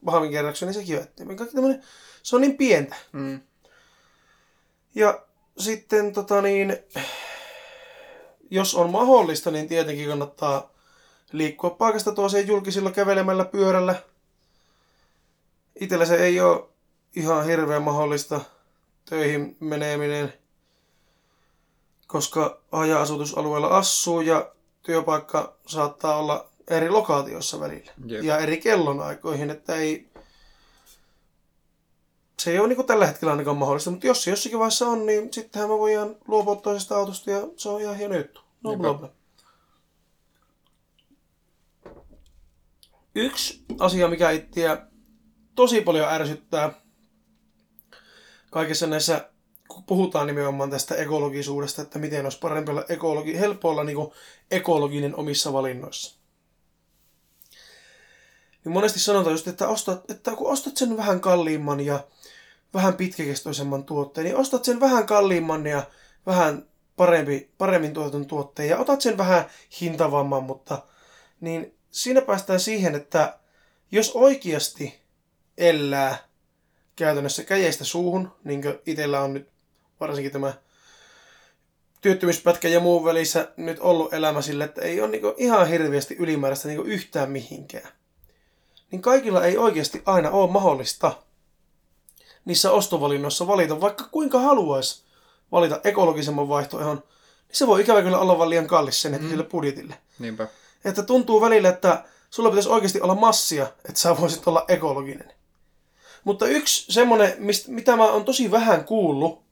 [0.05, 1.37] vahvin kerrakseen, niin sekin on eteenpäin.
[1.37, 1.83] Kaikki tämmönen,
[2.23, 2.95] se on niin pientä.
[3.11, 3.41] Mm.
[4.95, 5.25] Ja
[5.57, 6.77] sitten tota niin,
[8.49, 10.73] jos on mahdollista, niin tietenkin kannattaa
[11.31, 14.03] liikkua paikasta toiseen julkisilla kävelemällä pyörällä.
[15.79, 16.69] Itellä se ei ole
[17.15, 18.41] ihan hirveän mahdollista
[19.09, 20.33] töihin meneminen,
[22.07, 24.51] koska haja-asutusalueella asuu ja
[24.81, 28.23] työpaikka saattaa olla eri lokaatioissa välillä Jep.
[28.23, 30.09] ja eri kellonaikoihin, että ei,
[32.39, 35.33] se ei ole niin tällä hetkellä ainakaan mahdollista, mutta jos se jossakin vaiheessa on, niin
[35.33, 38.41] sittenhän me voidaan luopua toisesta autosta ja se on ihan hieno juttu.
[38.63, 38.83] No Niinpä.
[38.83, 39.11] problem.
[43.15, 44.87] Yksi asia, mikä itseä
[45.55, 46.73] tosi paljon ärsyttää
[48.57, 49.29] kaikissa näissä,
[49.67, 53.97] kun puhutaan nimenomaan tästä ekologisuudesta, että miten olisi parempi olla ekologi, helppo olla niin
[54.51, 56.17] ekologinen omissa valinnoissa.
[58.65, 61.99] Niin monesti sanotaan just, että, ostat, että kun ostat sen vähän kalliimman ja
[62.73, 65.83] vähän pitkäkestoisemman tuotteen, niin ostat sen vähän kalliimman ja
[66.25, 69.45] vähän parempi, paremmin tuotetun tuotteen ja otat sen vähän
[69.81, 70.83] hintavamman, mutta
[71.41, 73.39] niin siinä päästään siihen, että
[73.91, 74.99] jos oikeasti
[75.57, 76.26] elää
[76.97, 79.49] käytännössä käjestä suuhun, niin kuin itsellä on nyt
[79.99, 80.53] varsinkin tämä
[82.01, 86.67] työttömyyspätkä ja muun välissä nyt ollut elämä sille, että ei ole niin ihan hirveästi ylimääräistä
[86.67, 87.89] niin yhtään mihinkään.
[88.91, 91.11] Niin kaikilla ei oikeasti aina ole mahdollista
[92.45, 95.03] niissä ostovalinnoissa valita, vaikka kuinka haluaisi
[95.51, 97.03] valita ekologisemman vaihtoehdon,
[97.47, 99.49] niin se voi ikävä kyllä olla vaan liian kallis sen hetkiselle mm.
[99.49, 99.95] budjetille.
[100.19, 100.47] Niinpä.
[100.85, 105.36] Että tuntuu välillä, että sulla pitäisi oikeasti olla massia, että sä voisit olla ekologinen.
[106.23, 109.47] Mutta yksi semmonen, mistä, mitä mä oon tosi vähän kuullut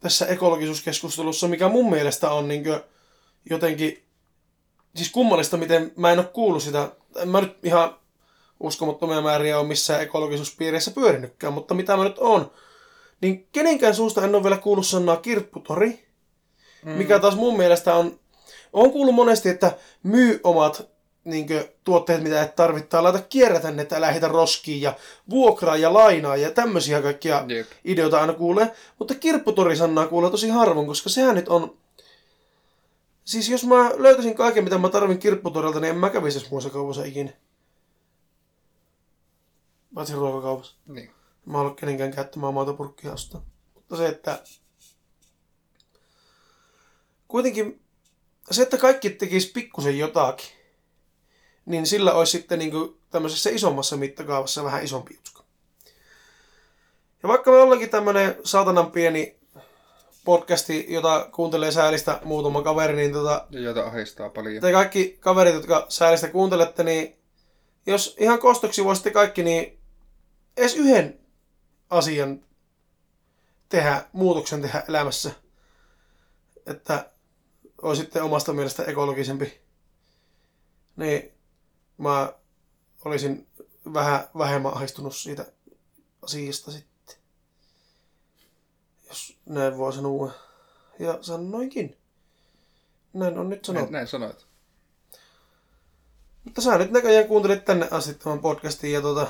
[0.00, 2.64] tässä ekologisuuskeskustelussa, mikä mun mielestä on niin
[3.50, 4.02] jotenkin,
[4.96, 6.92] siis kummallista, miten mä en ole kuullut sitä.
[7.16, 7.96] En mä nyt ihan
[8.60, 12.50] uskomattomia määriä ole missään ekologisuuspiireissä pyörinytkään, mutta mitä mä nyt on,
[13.20, 16.06] niin kenenkään suusta en ole vielä kuullut sanaa kirpputori,
[16.84, 16.90] mm.
[16.90, 18.20] mikä taas mun mielestä on,
[18.72, 20.95] on kuullut monesti, että myy omat
[21.26, 24.94] niin kuin, tuotteet, mitä et tarvittaa, laita kierrätä ne, että älä heitä roskiin ja
[25.30, 27.66] vuokraa ja lainaa ja tämmöisiä kaikkia Jep.
[27.84, 28.72] ideoita aina kuulee.
[28.98, 31.76] Mutta kirpputori-sanaa kuulee tosi harvoin, koska sehän nyt on...
[33.24, 36.70] Siis jos mä löytäisin kaiken, mitä mä tarvin kirpputorilta, niin en mä kävisi edes muissa
[36.70, 37.32] kaupassa ikinä.
[39.94, 40.74] Paitsi ruokakaupassa.
[40.86, 41.10] Niin.
[41.46, 43.42] Mä oon ollut kenenkään käyttämään maatopurkkia ostaa.
[43.74, 44.42] Mutta se, että...
[47.28, 47.80] Kuitenkin
[48.50, 50.55] se, että kaikki tekis pikkusen jotakin,
[51.66, 55.44] niin sillä olisi sitten niin kuin tämmöisessä isommassa mittakaavassa vähän isompi jutska.
[57.22, 59.36] Ja vaikka me ollaankin tämmönen saatanan pieni
[60.24, 64.60] podcasti, jota kuuntelee säälistä muutama kaveri, niin tota, Ja jota ahistaa paljon.
[64.60, 67.16] te kaikki kaverit, jotka säälistä kuuntelette, niin
[67.86, 69.78] jos ihan kostoksi voisitte kaikki, niin
[70.56, 71.20] edes yhden
[71.90, 72.42] asian
[73.68, 75.30] tehdä, muutoksen tehdä elämässä,
[76.66, 77.10] että
[77.82, 79.60] olisitte omasta mielestä ekologisempi,
[80.96, 81.35] niin
[81.98, 82.32] mä
[83.04, 83.46] olisin
[83.94, 85.46] vähän vähemmän ahdistunut siitä
[86.22, 87.16] asiasta sitten.
[89.08, 90.30] Jos näin voi sanoa.
[90.98, 91.96] Ja sanoinkin.
[93.12, 93.84] Näin on nyt sanottu.
[93.84, 94.46] Näin, näin sanoit.
[96.44, 99.26] Mutta sä nyt näköjään kuuntelit tänne asti tämän podcastin ja tota,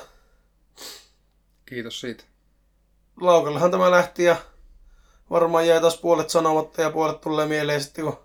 [1.66, 2.24] Kiitos siitä.
[3.20, 4.36] laukallahan tämä lähti ja
[5.30, 8.18] varmaan jäi taas puolet sanomatta ja puolet tulee mieleen sitten kun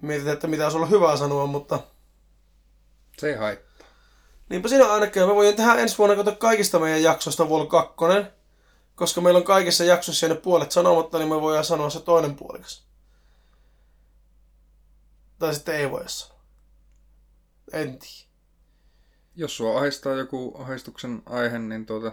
[0.00, 1.80] mietitään, että mitä olisi ollut hyvää sanoa, mutta
[3.18, 3.86] Se ei haittaa.
[4.48, 5.22] niinpä siinä ainakin.
[5.22, 7.94] Me voidaan tehdä ensi vuonna kato kaikista meidän jaksoista Vol 2,
[8.94, 12.86] koska meillä on kaikissa jaksoissa jäänyt puolet sanomatta, niin me voidaan sanoa se toinen puolikas.
[15.38, 16.40] Tai sitten ei voida sanoa.
[17.72, 18.26] En tiedä.
[19.34, 22.12] Jos sua ahistaa joku ahistuksen aihe, niin tuota,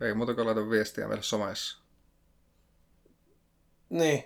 [0.00, 1.78] ei muuta kuin laita viestiä meille somessa.
[3.90, 4.24] Niin.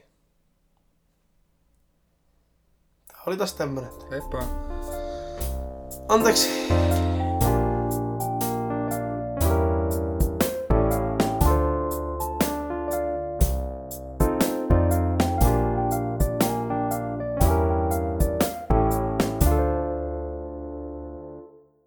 [3.06, 3.90] Tämä oli taas tämmönen.
[4.10, 4.73] Heippa!
[6.08, 6.46] Andags